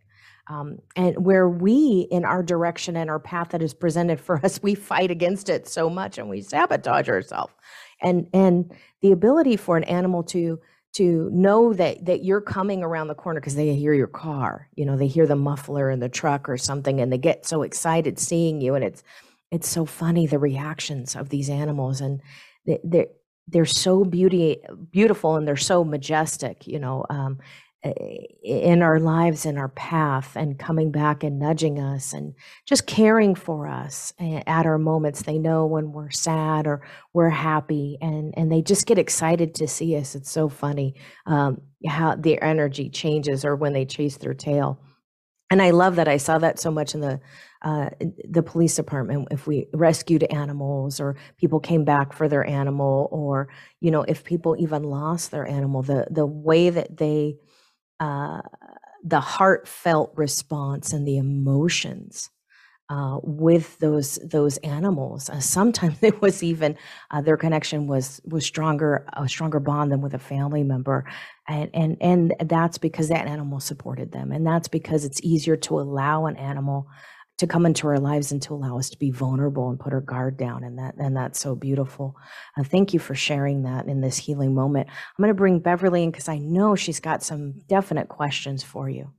Um, 0.47 0.81
and 0.95 1.25
where 1.25 1.49
we 1.49 2.07
in 2.11 2.27
our 2.27 2.43
direction 2.43 2.95
and 2.95 3.09
our 3.09 3.19
path 3.19 3.49
that 3.49 3.63
is 3.63 3.73
presented 3.73 4.21
for 4.21 4.37
us 4.45 4.63
we 4.63 4.75
fight 4.75 5.11
against 5.11 5.49
it 5.49 5.67
so 5.67 5.89
much 5.89 6.19
and 6.19 6.29
we 6.29 6.43
sabotage 6.43 7.09
ourselves. 7.09 7.55
And 8.03 8.29
and 8.35 8.71
the 9.01 9.13
ability 9.13 9.57
for 9.57 9.79
an 9.79 9.85
animal 9.85 10.23
to 10.25 10.61
to 10.95 11.29
know 11.33 11.73
that 11.73 12.05
that 12.05 12.25
you're 12.25 12.41
coming 12.41 12.83
around 12.83 13.09
the 13.09 13.15
corner 13.15 13.41
because 13.41 13.57
they 13.57 13.75
hear 13.75 13.93
your 13.93 14.07
car 14.07 14.69
you 14.77 14.85
know 14.85 14.97
they 14.97 15.07
hear 15.07 15.27
the 15.27 15.37
muffler 15.37 15.91
in 15.91 16.01
the 16.01 16.09
truck 16.09 16.49
or 16.49 16.57
something 16.57 17.01
and 17.01 17.13
they 17.13 17.19
get 17.19 17.47
so 17.47 17.63
excited 17.63 18.19
seeing 18.19 18.61
you 18.61 18.75
and 18.75 18.85
it's 18.85 19.03
it's 19.51 19.69
so 19.69 19.85
funny 19.85 20.27
the 20.27 20.39
reactions 20.39 21.15
of 21.15 21.29
these 21.29 21.51
animals 21.51 22.01
and 22.01 22.21
they, 22.67 22.79
they're 22.85 23.07
they're 23.49 23.67
so 23.67 24.05
beauty 24.05 24.59
beautiful 24.91 25.37
and 25.37 25.47
they're 25.47 25.57
so 25.57 25.85
majestic 25.85 26.67
you 26.67 26.79
know 26.79 27.05
um, 27.11 27.39
in 27.85 28.82
our 28.82 28.99
lives 28.99 29.45
in 29.45 29.59
our 29.59 29.68
path 29.68 30.37
and 30.37 30.59
coming 30.59 30.91
back 30.91 31.22
and 31.22 31.39
nudging 31.39 31.78
us 31.78 32.14
and 32.14 32.35
just 32.66 32.87
caring 32.87 33.35
for 33.35 33.68
us 33.68 34.12
at 34.20 34.64
our 34.64 34.78
moments. 34.78 35.22
They 35.22 35.39
know 35.39 35.66
when 35.66 35.93
we're 35.93 36.11
sad 36.11 36.66
or 36.66 36.80
we're 37.12 37.28
happy 37.28 37.99
and 38.01 38.32
and 38.37 38.51
they 38.51 38.62
just 38.62 38.87
get 38.87 38.99
excited 38.99 39.55
to 39.57 39.68
see 39.68 39.97
us. 39.97 40.14
It's 40.14 40.30
so 40.30 40.49
funny 40.49 40.95
um, 41.26 41.61
how 41.87 42.14
their 42.14 42.43
energy 42.43 42.89
changes 42.89 43.45
or 43.45 43.55
when 43.55 43.74
they 43.74 43.85
chase 43.85 44.16
their 44.16 44.35
tail. 44.35 44.80
And 45.51 45.61
i 45.61 45.70
love 45.70 45.97
that 45.97 46.09
i 46.09 46.16
saw 46.16 46.39
that 46.39 46.59
so 46.59 46.70
much 46.70 46.95
in 46.95 47.01
the 47.01 47.20
uh, 47.64 47.89
the 48.28 48.43
police 48.43 48.76
department. 48.76 49.28
If 49.30 49.47
we 49.47 49.66
rescued 49.72 50.22
animals 50.24 51.01
or 51.01 51.16
people 51.39 51.61
came 51.61 51.85
back 51.85 52.12
for 52.12 52.28
their 52.28 52.47
animal 52.47 53.09
or 53.11 53.49
you 53.80 53.91
know 53.91 54.03
if 54.03 54.24
people 54.24 54.57
even 54.59 54.85
lost 54.85 55.30
their 55.30 55.47
animal 55.47 55.82
the 55.82 56.07
the 56.11 56.26
way 56.26 56.70
that 56.70 56.97
they 56.97 57.37
uh, 58.01 58.41
the 59.05 59.21
heartfelt 59.21 60.13
response 60.17 60.93
and 60.93 61.07
the 61.07 61.17
emotions 61.19 62.31
uh, 62.91 63.19
with 63.23 63.79
those 63.79 64.17
those 64.25 64.57
animals. 64.59 65.31
Uh, 65.31 65.41
sometimes 65.41 65.97
it 66.03 66.21
was 66.21 66.43
even 66.43 66.77
uh, 67.11 67.21
their 67.21 67.37
connection 67.37 67.87
was 67.87 68.21
was 68.25 68.45
stronger 68.45 69.07
a 69.15 69.29
stronger 69.29 69.61
bond 69.61 69.91
than 69.93 70.01
with 70.01 70.15
a 70.15 70.19
family 70.19 70.63
member, 70.63 71.05
and 71.49 71.71
and 71.75 71.97
and 72.01 72.35
that's 72.41 72.79
because 72.79 73.09
that 73.09 73.27
animal 73.27 73.61
supported 73.61 74.13
them, 74.13 74.33
and 74.33 74.47
that's 74.47 74.69
because 74.69 75.05
it's 75.05 75.21
easier 75.23 75.57
to 75.57 75.81
allow 75.81 76.27
an 76.27 76.37
animal 76.37 76.87
to 77.39 77.47
come 77.47 77.66
into 77.66 77.89
our 77.89 77.99
lives 77.99 78.30
and 78.30 78.41
to 78.43 78.55
allow 78.55 78.78
us 78.78 78.91
to 78.91 78.99
be 78.99 79.11
vulnerable 79.11 79.68
and 79.68 79.80
put 79.80 79.93
our 79.93 80.01
guard 80.01 80.37
down 80.37 80.62
and 80.62 80.78
that 80.78 80.95
and 80.99 81.16
that's 81.16 81.39
so 81.39 81.55
beautiful. 81.55 82.16
Uh, 82.57 82.62
thank 82.62 82.95
you 82.95 83.01
for 83.01 83.14
sharing 83.14 83.62
that 83.62 83.87
in 83.87 84.01
this 84.01 84.16
healing 84.16 84.55
moment. 84.55 84.89
I'm 84.89 85.22
going 85.22 85.28
to 85.28 85.35
bring 85.35 85.59
beverly 85.59 86.05
in 86.05 86.11
because 86.11 86.28
i 86.28 86.39
know 86.39 86.74
she's 86.74 87.01
got 87.01 87.22
some 87.22 87.61
definite 87.66 88.09
questions 88.09 88.62
for 88.62 88.89
you. 88.89 89.12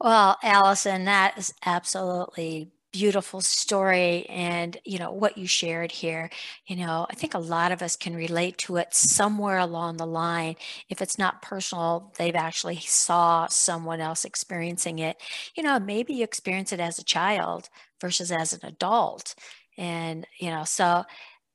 Well 0.00 0.36
allison 0.42 1.04
that 1.04 1.38
is 1.38 1.54
absolutely 1.64 2.72
beautiful 2.96 3.42
story 3.42 4.24
and 4.30 4.78
you 4.86 4.98
know 4.98 5.12
what 5.12 5.36
you 5.36 5.46
shared 5.46 5.92
here. 5.92 6.30
You 6.66 6.76
know 6.76 7.06
i 7.10 7.14
think 7.14 7.34
a 7.34 7.38
lot 7.38 7.70
of 7.72 7.82
us 7.82 7.94
can 7.96 8.16
relate 8.16 8.56
to 8.58 8.76
it 8.78 8.94
somewhere 8.94 9.58
along 9.58 9.98
the 9.98 10.06
line. 10.06 10.56
If 10.88 11.02
it's 11.02 11.18
not 11.18 11.42
personal 11.42 12.14
they've 12.18 12.34
actually 12.34 12.76
saw 12.76 13.48
someone 13.48 14.00
else 14.00 14.24
experiencing 14.24 14.98
it. 14.98 15.20
You 15.56 15.62
know 15.62 15.78
maybe 15.78 16.14
you 16.14 16.24
experience 16.24 16.72
it 16.72 16.80
as 16.80 16.98
a 16.98 17.04
child 17.04 17.68
versus 18.00 18.32
as 18.32 18.54
an 18.54 18.60
adult. 18.64 19.34
And 19.76 20.26
you 20.38 20.50
know 20.50 20.64
so 20.64 21.04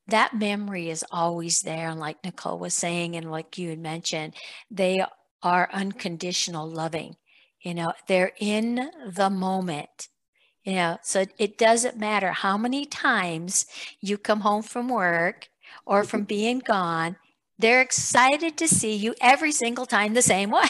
that 0.08 0.36
memory 0.36 0.90
is 0.92 1.04
always 1.12 1.62
there. 1.62 1.90
And 1.90 2.00
like 2.00 2.24
nicole 2.24 2.60
was 2.60 2.76
saying 2.76 3.16
and 3.16 3.32
like 3.32 3.58
you 3.58 3.70
had 3.70 3.80
mentioned 3.80 4.36
they 4.70 5.04
are 5.42 5.70
unconditional 5.74 6.70
loving. 6.70 7.16
You 7.62 7.74
know 7.74 7.94
they're 8.08 8.34
in 8.40 8.92
the 9.16 9.32
moment 9.32 10.10
you 10.64 10.74
know, 10.74 10.98
so 11.02 11.26
it 11.38 11.58
doesn't 11.58 11.98
matter 11.98 12.32
how 12.32 12.58
many 12.58 12.86
times 12.86 13.66
you 14.00 14.18
come 14.18 14.42
home 14.42 14.62
from 14.64 14.90
work 14.90 15.50
or 15.86 16.02
mm-hmm. 16.02 16.08
from 16.08 16.24
being 16.24 16.60
gone, 16.60 17.16
they're 17.58 17.82
excited 17.82 18.58
to 18.58 18.68
see 18.68 18.96
you 18.96 19.16
every 19.22 19.52
single 19.52 19.86
time 19.86 20.14
the 20.14 20.22
same 20.22 20.52
way, 20.52 20.68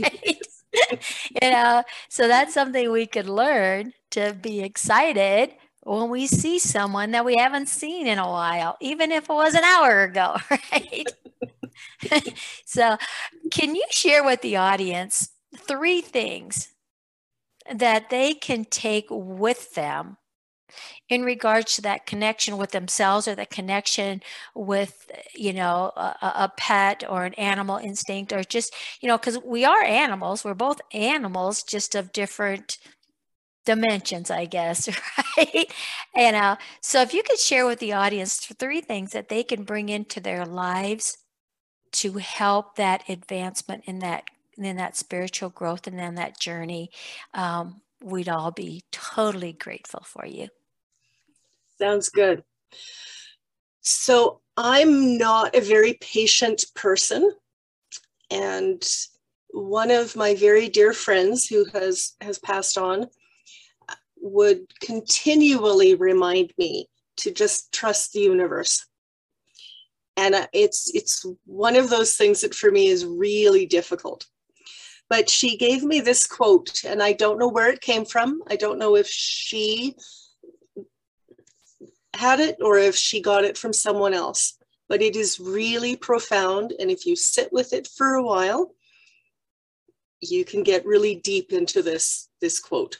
right? 0.00 0.40
you 1.42 1.50
know, 1.50 1.82
so 2.08 2.28
that's 2.28 2.54
something 2.54 2.90
we 2.90 3.06
could 3.06 3.28
learn 3.28 3.92
to 4.10 4.36
be 4.40 4.60
excited 4.60 5.52
when 5.82 6.10
we 6.10 6.26
see 6.26 6.58
someone 6.58 7.12
that 7.12 7.24
we 7.24 7.36
haven't 7.36 7.68
seen 7.68 8.06
in 8.06 8.18
a 8.18 8.28
while, 8.28 8.76
even 8.80 9.10
if 9.10 9.24
it 9.24 9.32
was 9.32 9.54
an 9.54 9.64
hour 9.64 10.02
ago, 10.02 10.36
right? 10.72 11.06
so, 12.64 12.96
can 13.50 13.74
you 13.74 13.84
share 13.90 14.24
with 14.24 14.42
the 14.42 14.56
audience 14.56 15.30
three 15.56 16.00
things 16.00 16.68
that 17.74 18.10
they 18.10 18.34
can 18.34 18.64
take 18.64 19.06
with 19.10 19.74
them 19.74 20.16
in 21.08 21.22
regards 21.24 21.74
to 21.74 21.82
that 21.82 22.06
connection 22.06 22.56
with 22.56 22.70
themselves 22.70 23.26
or 23.26 23.34
the 23.34 23.46
connection 23.46 24.22
with 24.54 25.10
you 25.34 25.52
know 25.52 25.92
a, 25.96 26.16
a, 26.22 26.52
pet 26.56 27.04
or 27.08 27.24
an 27.24 27.34
animal 27.34 27.76
instinct 27.76 28.32
or 28.32 28.42
just 28.44 28.74
you 29.00 29.08
know 29.08 29.18
because 29.18 29.38
we 29.44 29.64
are 29.64 29.82
animals. 29.82 30.44
We're 30.44 30.54
both 30.54 30.80
animals 30.92 31.62
just 31.62 31.94
of 31.94 32.12
different 32.12 32.78
dimensions 33.66 34.30
i 34.30 34.46
guess 34.46 34.88
right? 35.36 35.70
And 36.14 36.34
uh, 36.34 36.56
so 36.80 37.02
if 37.02 37.12
you 37.12 37.22
could 37.22 37.38
share 37.38 37.66
with 37.66 37.78
the 37.78 37.92
audience 37.92 38.38
three 38.38 38.80
things 38.80 39.12
that 39.12 39.28
they 39.28 39.42
can 39.42 39.64
bring 39.64 39.90
into 39.90 40.18
their 40.18 40.46
lives 40.46 41.18
to 41.92 42.14
help 42.14 42.76
that 42.76 43.08
advancement 43.08 43.84
in 43.86 43.98
that 43.98 44.24
in 44.64 44.76
that 44.76 44.96
spiritual 44.96 45.50
growth 45.50 45.86
and 45.86 45.98
then 45.98 46.16
that 46.16 46.38
journey, 46.38 46.90
um, 47.34 47.80
we'd 48.02 48.28
all 48.28 48.50
be 48.50 48.82
totally 48.92 49.52
grateful 49.52 50.02
for 50.04 50.26
you. 50.26 50.48
Sounds 51.78 52.08
good. 52.08 52.44
So 53.80 54.40
I'm 54.56 55.16
not 55.16 55.54
a 55.54 55.60
very 55.60 55.94
patient 55.94 56.64
person. 56.74 57.30
And 58.30 58.86
one 59.50 59.90
of 59.90 60.16
my 60.16 60.34
very 60.34 60.68
dear 60.68 60.92
friends 60.92 61.46
who 61.46 61.64
has 61.72 62.12
has 62.20 62.38
passed 62.38 62.78
on 62.78 63.08
would 64.20 64.60
continually 64.80 65.94
remind 65.94 66.52
me 66.58 66.88
to 67.16 67.30
just 67.32 67.72
trust 67.72 68.12
the 68.12 68.20
universe 68.20 68.86
and 70.20 70.34
uh, 70.34 70.46
it's 70.52 70.90
it's 70.94 71.24
one 71.46 71.76
of 71.76 71.88
those 71.88 72.16
things 72.16 72.42
that 72.42 72.54
for 72.54 72.70
me 72.70 72.88
is 72.88 73.06
really 73.06 73.66
difficult 73.66 74.26
but 75.10 75.28
she 75.28 75.56
gave 75.56 75.82
me 75.82 76.00
this 76.00 76.24
quote, 76.24 76.84
and 76.84 77.02
I 77.02 77.12
don't 77.12 77.38
know 77.38 77.48
where 77.48 77.68
it 77.68 77.80
came 77.80 78.04
from. 78.04 78.42
I 78.48 78.54
don't 78.54 78.78
know 78.78 78.94
if 78.94 79.08
she 79.08 79.96
had 82.14 82.38
it 82.38 82.58
or 82.62 82.78
if 82.78 82.94
she 82.94 83.20
got 83.20 83.44
it 83.44 83.58
from 83.58 83.72
someone 83.72 84.14
else, 84.14 84.56
but 84.88 85.02
it 85.02 85.16
is 85.16 85.40
really 85.40 85.96
profound. 85.96 86.74
And 86.78 86.92
if 86.92 87.06
you 87.06 87.16
sit 87.16 87.52
with 87.52 87.72
it 87.72 87.88
for 87.88 88.14
a 88.14 88.22
while, 88.22 88.72
you 90.20 90.44
can 90.44 90.62
get 90.62 90.86
really 90.86 91.16
deep 91.16 91.52
into 91.52 91.82
this, 91.82 92.28
this 92.40 92.60
quote. 92.60 92.98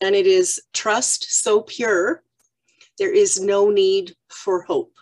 And 0.00 0.16
it 0.16 0.26
is 0.26 0.60
trust 0.74 1.42
so 1.42 1.62
pure, 1.62 2.24
there 2.98 3.12
is 3.12 3.40
no 3.40 3.70
need 3.70 4.16
for 4.28 4.62
hope. 4.62 4.92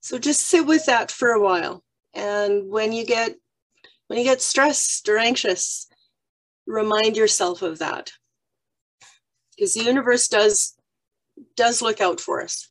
So 0.00 0.18
just 0.18 0.46
sit 0.46 0.66
with 0.66 0.86
that 0.86 1.10
for 1.10 1.30
a 1.30 1.40
while. 1.40 1.82
And 2.14 2.70
when 2.70 2.92
you 2.92 3.04
get 3.04 3.36
when 4.06 4.18
you 4.18 4.24
get 4.24 4.40
stressed 4.40 5.08
or 5.08 5.18
anxious, 5.18 5.86
remind 6.66 7.16
yourself 7.16 7.62
of 7.62 7.78
that. 7.78 8.10
Because 9.56 9.74
the 9.74 9.84
universe 9.84 10.28
does 10.28 10.76
does 11.56 11.82
look 11.82 12.00
out 12.00 12.20
for 12.20 12.42
us. 12.42 12.70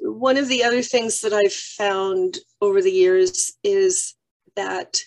One 0.00 0.36
of 0.36 0.48
the 0.48 0.64
other 0.64 0.82
things 0.82 1.20
that 1.22 1.32
I've 1.32 1.52
found 1.52 2.38
over 2.60 2.80
the 2.80 2.90
years 2.90 3.52
is 3.64 4.14
that 4.56 5.00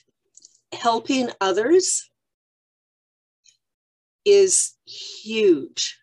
helping 0.74 1.30
others 1.40 2.10
is 4.26 4.74
huge. 4.86 5.98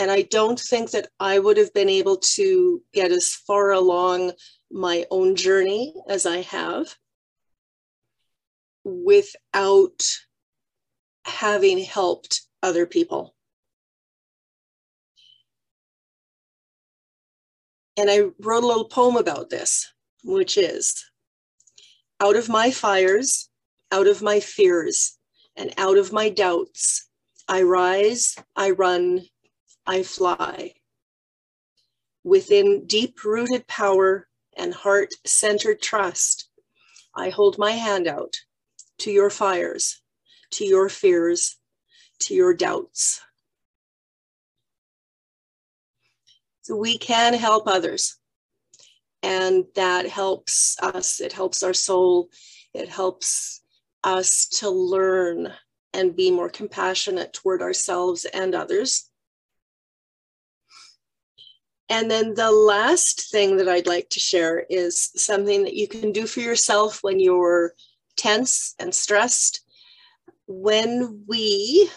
And 0.00 0.10
I 0.10 0.22
don't 0.22 0.58
think 0.58 0.92
that 0.92 1.08
I 1.20 1.38
would 1.38 1.58
have 1.58 1.74
been 1.74 1.90
able 1.90 2.16
to 2.16 2.82
get 2.94 3.12
as 3.12 3.34
far 3.34 3.72
along 3.72 4.32
my 4.70 5.04
own 5.10 5.36
journey 5.36 5.94
as 6.08 6.24
I 6.24 6.40
have 6.40 6.96
without 8.82 10.02
having 11.26 11.80
helped 11.80 12.40
other 12.62 12.86
people. 12.86 13.34
And 17.98 18.10
I 18.10 18.20
wrote 18.40 18.64
a 18.64 18.66
little 18.66 18.88
poem 18.88 19.16
about 19.16 19.50
this, 19.50 19.86
which 20.24 20.56
is 20.56 21.04
out 22.20 22.36
of 22.36 22.48
my 22.48 22.70
fires, 22.70 23.50
out 23.92 24.06
of 24.06 24.22
my 24.22 24.40
fears, 24.40 25.18
and 25.56 25.74
out 25.76 25.98
of 25.98 26.10
my 26.10 26.30
doubts, 26.30 27.06
I 27.46 27.64
rise, 27.64 28.34
I 28.56 28.70
run, 28.70 29.26
I 29.90 30.04
fly. 30.04 30.74
Within 32.22 32.86
deep 32.86 33.24
rooted 33.24 33.66
power 33.66 34.28
and 34.56 34.72
heart 34.72 35.08
centered 35.26 35.82
trust, 35.82 36.48
I 37.12 37.30
hold 37.30 37.58
my 37.58 37.72
hand 37.72 38.06
out 38.06 38.36
to 38.98 39.10
your 39.10 39.30
fires, 39.30 40.00
to 40.52 40.64
your 40.64 40.88
fears, 40.88 41.58
to 42.20 42.34
your 42.34 42.54
doubts. 42.54 43.20
So 46.62 46.76
we 46.76 46.96
can 46.96 47.34
help 47.34 47.66
others. 47.66 48.16
And 49.24 49.64
that 49.74 50.06
helps 50.06 50.80
us. 50.80 51.20
It 51.20 51.32
helps 51.32 51.64
our 51.64 51.74
soul. 51.74 52.28
It 52.74 52.88
helps 52.88 53.62
us 54.04 54.46
to 54.60 54.70
learn 54.70 55.52
and 55.92 56.14
be 56.14 56.30
more 56.30 56.48
compassionate 56.48 57.32
toward 57.32 57.60
ourselves 57.60 58.24
and 58.26 58.54
others. 58.54 59.09
And 61.90 62.08
then 62.08 62.34
the 62.34 62.52
last 62.52 63.32
thing 63.32 63.56
that 63.56 63.68
I'd 63.68 63.88
like 63.88 64.08
to 64.10 64.20
share 64.20 64.64
is 64.70 65.10
something 65.16 65.64
that 65.64 65.74
you 65.74 65.88
can 65.88 66.12
do 66.12 66.24
for 66.24 66.38
yourself 66.38 67.00
when 67.02 67.18
you're 67.18 67.74
tense 68.16 68.76
and 68.78 68.94
stressed. 68.94 69.62
When 70.46 71.24
we 71.26 71.90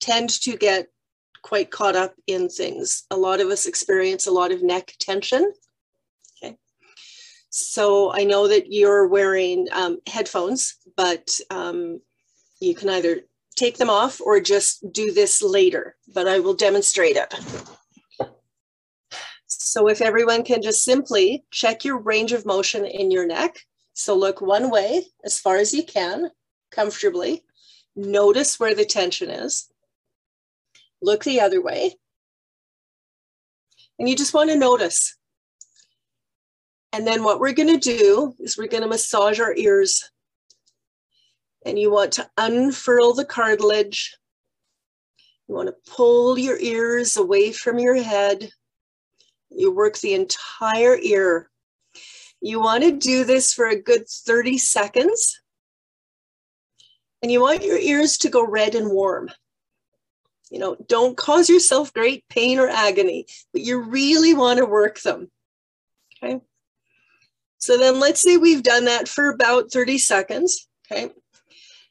tend 0.00 0.28
to 0.42 0.58
get 0.58 0.88
quite 1.42 1.70
caught 1.70 1.96
up 1.96 2.14
in 2.26 2.50
things, 2.50 3.04
a 3.10 3.16
lot 3.16 3.40
of 3.40 3.48
us 3.48 3.64
experience 3.64 4.26
a 4.26 4.30
lot 4.30 4.52
of 4.52 4.62
neck 4.62 4.92
tension. 5.00 5.50
Okay. 6.44 6.58
So 7.48 8.12
I 8.12 8.24
know 8.24 8.46
that 8.46 8.70
you're 8.70 9.08
wearing 9.08 9.68
um, 9.72 10.00
headphones, 10.06 10.76
but 10.98 11.30
um, 11.48 12.02
you 12.60 12.74
can 12.74 12.90
either 12.90 13.22
take 13.56 13.78
them 13.78 13.88
off 13.88 14.20
or 14.20 14.38
just 14.38 14.92
do 14.92 15.12
this 15.12 15.40
later, 15.40 15.96
but 16.14 16.28
I 16.28 16.40
will 16.40 16.54
demonstrate 16.54 17.16
it. 17.16 17.34
So 19.64 19.88
if 19.88 20.00
everyone 20.00 20.42
can 20.44 20.62
just 20.62 20.84
simply 20.84 21.44
check 21.50 21.84
your 21.84 21.98
range 21.98 22.32
of 22.32 22.44
motion 22.44 22.84
in 22.84 23.10
your 23.10 23.26
neck. 23.26 23.56
So 23.94 24.14
look 24.16 24.40
one 24.40 24.70
way 24.70 25.04
as 25.24 25.38
far 25.38 25.56
as 25.56 25.72
you 25.72 25.84
can, 25.84 26.30
comfortably. 26.70 27.44
Notice 27.94 28.58
where 28.58 28.74
the 28.74 28.84
tension 28.84 29.30
is. 29.30 29.70
Look 31.00 31.24
the 31.24 31.40
other 31.40 31.62
way. 31.62 31.94
And 33.98 34.08
you 34.08 34.16
just 34.16 34.34
want 34.34 34.50
to 34.50 34.56
notice. 34.56 35.16
And 36.92 37.06
then 37.06 37.22
what 37.22 37.40
we're 37.40 37.52
going 37.52 37.78
to 37.78 37.96
do 37.96 38.34
is 38.40 38.58
we're 38.58 38.68
going 38.68 38.82
to 38.82 38.88
massage 38.88 39.40
our 39.40 39.54
ears. 39.54 40.10
And 41.64 41.78
you 41.78 41.90
want 41.90 42.12
to 42.12 42.28
unfurl 42.36 43.14
the 43.14 43.24
cartilage. 43.24 44.16
You 45.48 45.54
want 45.54 45.68
to 45.68 45.92
pull 45.92 46.38
your 46.38 46.58
ears 46.58 47.16
away 47.16 47.52
from 47.52 47.78
your 47.78 47.94
head. 48.02 48.50
You 49.56 49.72
work 49.72 49.98
the 49.98 50.14
entire 50.14 50.96
ear. 50.96 51.50
You 52.40 52.60
want 52.60 52.84
to 52.84 52.92
do 52.92 53.24
this 53.24 53.52
for 53.52 53.66
a 53.66 53.80
good 53.80 54.08
30 54.08 54.58
seconds. 54.58 55.40
And 57.22 57.30
you 57.30 57.40
want 57.40 57.64
your 57.64 57.78
ears 57.78 58.18
to 58.18 58.30
go 58.30 58.44
red 58.44 58.74
and 58.74 58.90
warm. 58.90 59.30
You 60.50 60.58
know, 60.58 60.76
don't 60.86 61.16
cause 61.16 61.48
yourself 61.48 61.94
great 61.94 62.24
pain 62.28 62.58
or 62.58 62.68
agony, 62.68 63.26
but 63.52 63.62
you 63.62 63.80
really 63.80 64.34
want 64.34 64.58
to 64.58 64.66
work 64.66 65.00
them. 65.00 65.30
Okay. 66.22 66.40
So 67.58 67.78
then 67.78 68.00
let's 68.00 68.20
say 68.20 68.36
we've 68.36 68.62
done 68.62 68.86
that 68.86 69.08
for 69.08 69.30
about 69.30 69.72
30 69.72 69.98
seconds. 69.98 70.68
Okay. 70.90 71.10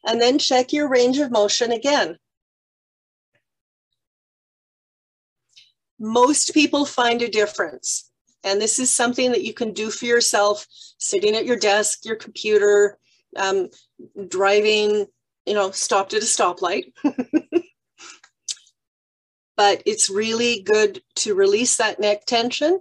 And 0.05 0.21
then 0.21 0.37
check 0.37 0.73
your 0.73 0.89
range 0.89 1.17
of 1.17 1.31
motion 1.31 1.71
again. 1.71 2.17
Most 6.01 6.53
people 6.53 6.83
find 6.83 7.21
a 7.21 7.29
difference. 7.29 8.11
And 8.43 8.59
this 8.59 8.79
is 8.79 8.91
something 8.91 9.31
that 9.31 9.43
you 9.43 9.53
can 9.53 9.71
do 9.71 9.91
for 9.91 10.05
yourself, 10.05 10.65
sitting 10.97 11.35
at 11.35 11.45
your 11.45 11.57
desk, 11.57 12.05
your 12.05 12.15
computer, 12.15 12.97
um, 13.37 13.69
driving, 14.27 15.05
you 15.45 15.53
know, 15.53 15.69
stopped 15.69 16.15
at 16.15 16.23
a 16.23 16.25
stoplight. 16.25 16.91
but 19.55 19.83
it's 19.85 20.09
really 20.09 20.63
good 20.63 21.03
to 21.17 21.35
release 21.35 21.77
that 21.77 21.99
neck 21.99 22.25
tension. 22.25 22.79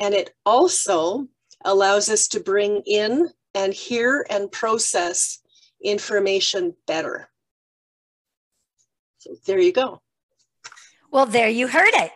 And 0.00 0.14
it 0.14 0.30
also 0.46 1.28
allows 1.62 2.08
us 2.08 2.26
to 2.28 2.40
bring 2.40 2.82
in 2.86 3.28
and 3.54 3.74
hear 3.74 4.26
and 4.30 4.50
process 4.50 5.40
information 5.84 6.74
better. 6.86 7.28
So 9.18 9.34
there 9.46 9.58
you 9.58 9.72
go. 9.72 10.00
Well, 11.10 11.26
there 11.26 11.50
you 11.50 11.68
heard 11.68 11.92
it. 11.92 12.12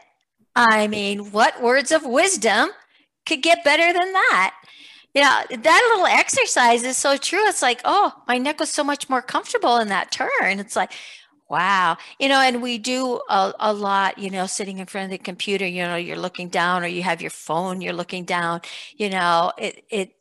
I 0.57 0.89
mean, 0.89 1.33
what 1.33 1.63
words 1.63 1.93
of 1.93 2.05
wisdom 2.05 2.71
could 3.27 3.43
get 3.43 3.63
better 3.63 3.93
than 3.93 4.13
that? 4.13 4.55
You 5.15 5.23
know, 5.23 5.43
that 5.51 5.89
little 5.91 6.07
exercise 6.07 6.83
is 6.83 6.97
so 6.97 7.17
true. 7.17 7.47
It's 7.47 7.63
like, 7.63 7.81
oh, 7.85 8.13
my 8.27 8.39
neck 8.39 8.59
was 8.59 8.71
so 8.71 8.83
much 8.83 9.09
more 9.09 9.23
comfortable 9.23 9.77
in 9.77 9.89
that 9.89 10.11
turn. 10.11 10.59
It's 10.59 10.77
like, 10.77 10.93
wow. 11.49 11.99
You 12.19 12.29
know, 12.29 12.41
and 12.41 12.63
we 12.63 12.79
do 12.79 13.21
a, 13.29 13.53
a 13.61 13.73
lot, 13.73 14.19
you 14.19 14.31
know, 14.31 14.47
sitting 14.47 14.79
in 14.79 14.87
front 14.87 15.05
of 15.07 15.11
the 15.11 15.19
computer, 15.19 15.67
you 15.67 15.83
know, 15.83 15.97
you're 15.97 16.19
looking 16.19 16.49
down 16.49 16.83
or 16.83 16.87
you 16.87 17.03
have 17.03 17.21
your 17.21 17.31
phone, 17.31 17.81
you're 17.83 17.93
looking 17.93 18.25
down, 18.25 18.63
you 18.97 19.11
know, 19.11 19.53
it, 19.59 19.85
it, 19.91 20.13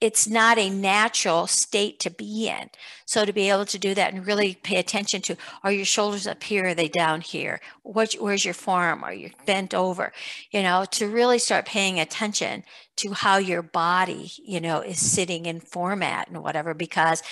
it's 0.00 0.26
not 0.26 0.58
a 0.58 0.70
natural 0.70 1.46
state 1.46 2.00
to 2.00 2.10
be 2.10 2.48
in. 2.48 2.70
So 3.04 3.24
to 3.24 3.32
be 3.32 3.50
able 3.50 3.66
to 3.66 3.78
do 3.78 3.94
that 3.94 4.14
and 4.14 4.26
really 4.26 4.54
pay 4.62 4.76
attention 4.76 5.20
to, 5.22 5.36
are 5.62 5.72
your 5.72 5.84
shoulders 5.84 6.26
up 6.26 6.42
here? 6.42 6.68
Are 6.68 6.74
they 6.74 6.88
down 6.88 7.20
here? 7.20 7.60
What, 7.82 8.14
where's 8.14 8.44
your 8.44 8.54
forearm? 8.54 9.04
Are 9.04 9.12
you 9.12 9.30
bent 9.46 9.74
over? 9.74 10.12
You 10.50 10.62
know, 10.62 10.86
to 10.92 11.08
really 11.08 11.38
start 11.38 11.66
paying 11.66 12.00
attention 12.00 12.64
to 12.96 13.12
how 13.12 13.38
your 13.38 13.62
body, 13.62 14.32
you 14.42 14.60
know, 14.60 14.80
is 14.80 14.98
sitting 15.00 15.46
in 15.46 15.60
format 15.60 16.28
and 16.28 16.42
whatever, 16.42 16.72
because 16.72 17.22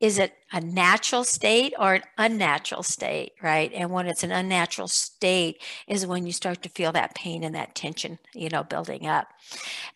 is 0.00 0.18
it 0.18 0.34
a 0.52 0.60
natural 0.60 1.24
state 1.24 1.72
or 1.78 1.94
an 1.94 2.02
unnatural 2.18 2.82
state, 2.82 3.32
right? 3.42 3.72
And 3.72 3.90
when 3.90 4.06
it's 4.06 4.22
an 4.22 4.32
unnatural 4.32 4.88
state 4.88 5.62
is 5.88 6.06
when 6.06 6.26
you 6.26 6.32
start 6.32 6.62
to 6.62 6.68
feel 6.68 6.92
that 6.92 7.14
pain 7.14 7.42
and 7.42 7.54
that 7.54 7.74
tension, 7.74 8.18
you 8.34 8.48
know, 8.48 8.64
building 8.64 9.06
up. 9.06 9.28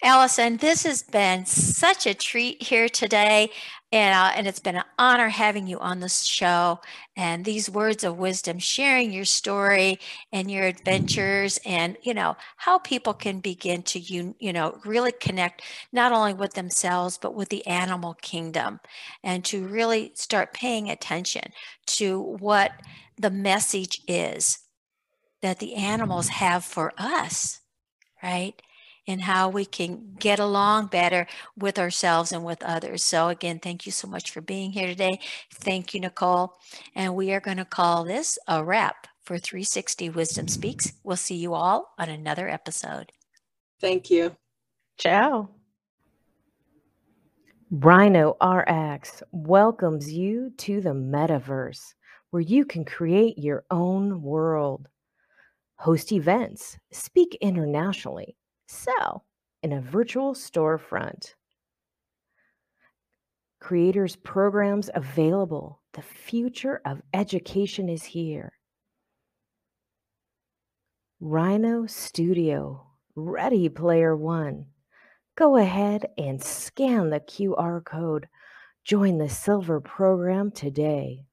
Allison, 0.03 0.57
this 0.57 0.85
has 0.85 1.03
been 1.03 1.47
such 1.47 2.07
a 2.07 2.15
treat 2.15 2.63
here 2.63 2.89
today. 2.89 3.51
And, 3.91 4.15
uh, 4.15 4.33
and 4.37 4.47
it's 4.47 4.59
been 4.59 4.77
an 4.77 4.85
honor 4.99 5.31
having 5.31 5.67
you 5.67 5.79
on 5.79 6.01
this 6.01 6.23
show 6.23 6.81
and 7.17 7.43
these 7.45 7.71
words 7.71 8.05
of 8.05 8.19
wisdom, 8.19 8.59
sharing 8.59 9.13
your 9.13 9.25
story 9.25 9.99
and 10.31 10.51
your 10.51 10.65
adventures 10.65 11.59
and, 11.65 11.97
you 12.03 12.13
know, 12.13 12.37
how 12.59 12.79
people 12.79 13.15
can 13.15 13.41
begin 13.41 13.83
to, 13.85 13.99
you, 13.99 14.35
you 14.41 14.53
know, 14.53 14.79
really 14.85 15.13
connect 15.13 15.63
not 15.91 16.13
only 16.13 16.35
with 16.35 16.53
themselves, 16.53 17.17
but 17.17 17.35
with 17.35 17.49
the 17.49 17.67
animal 17.67 18.15
kingdom 18.21 18.79
and 19.25 19.43
to 19.47 19.67
really 19.67 20.13
start 20.15 20.53
paying 20.53 20.91
attention 20.91 21.51
to 21.87 22.21
what 22.21 22.73
the 23.17 23.31
message 23.31 24.03
is 24.07 24.59
that 25.43 25.59
the 25.61 25.75
animals 25.75 26.29
have 26.29 26.65
for 26.65 26.93
us, 26.99 27.61
right? 28.23 28.61
In 29.09 29.21
how 29.21 29.49
we 29.49 29.65
can 29.65 30.15
get 30.19 30.39
along 30.39 30.87
better 30.89 31.27
with 31.57 31.79
ourselves 31.79 32.31
and 32.31 32.45
with 32.45 32.63
others. 32.63 33.03
So, 33.03 33.29
again, 33.29 33.59
thank 33.59 33.87
you 33.87 33.91
so 33.91 34.07
much 34.07 34.31
for 34.31 34.43
being 34.43 34.71
here 34.71 34.87
today. 34.87 35.19
Thank 35.51 35.95
you, 35.95 36.01
Nicole. 36.01 36.59
And 36.95 37.17
we 37.17 37.33
are 37.33 37.41
going 37.41 37.57
to 37.57 37.65
call 37.65 38.05
this 38.05 38.39
a 38.47 38.63
wrap 38.63 39.09
for 39.25 39.39
360 39.39 40.11
Wisdom 40.11 40.47
Speaks. 40.47 40.93
We'll 41.03 41.17
see 41.17 41.37
you 41.37 41.55
all 41.55 41.95
on 41.99 42.11
another 42.11 42.51
episode. 42.51 43.11
Thank 43.81 44.11
you. 44.11 44.37
Ciao. 44.99 45.49
Rhino 47.71 48.37
RX 48.43 49.23
welcomes 49.33 50.13
you 50.13 50.53
to 50.59 50.83
the 50.83 50.91
metaverse 50.91 51.95
where 52.31 52.43
you 52.43 52.67
can 52.67 52.85
create 52.85 53.39
your 53.39 53.65
own 53.71 54.21
world, 54.21 54.87
host 55.77 56.13
events, 56.13 56.77
speak 56.93 57.39
internationally, 57.41 58.37
sell 58.69 59.25
in 59.63 59.73
a 59.73 59.81
virtual 59.81 60.35
storefront. 60.35 61.35
Creators 63.61 64.15
programs 64.17 64.89
available. 64.95 65.83
The 65.95 66.03
future 66.03 66.81
of 66.85 67.03
education 67.13 67.89
is 67.89 68.05
here. 68.05 68.53
Rhino 71.21 71.87
Studio, 71.87 72.87
Ready 73.17 73.69
Player 73.69 74.17
One. 74.17 74.67
Go 75.37 75.57
ahead 75.57 76.07
and 76.17 76.43
scan 76.43 77.11
the 77.11 77.21
QR 77.21 77.85
code. 77.85 78.29
Join 78.85 79.19
the 79.19 79.29
silver 79.29 79.81
program 79.81 80.53
today. 80.53 81.28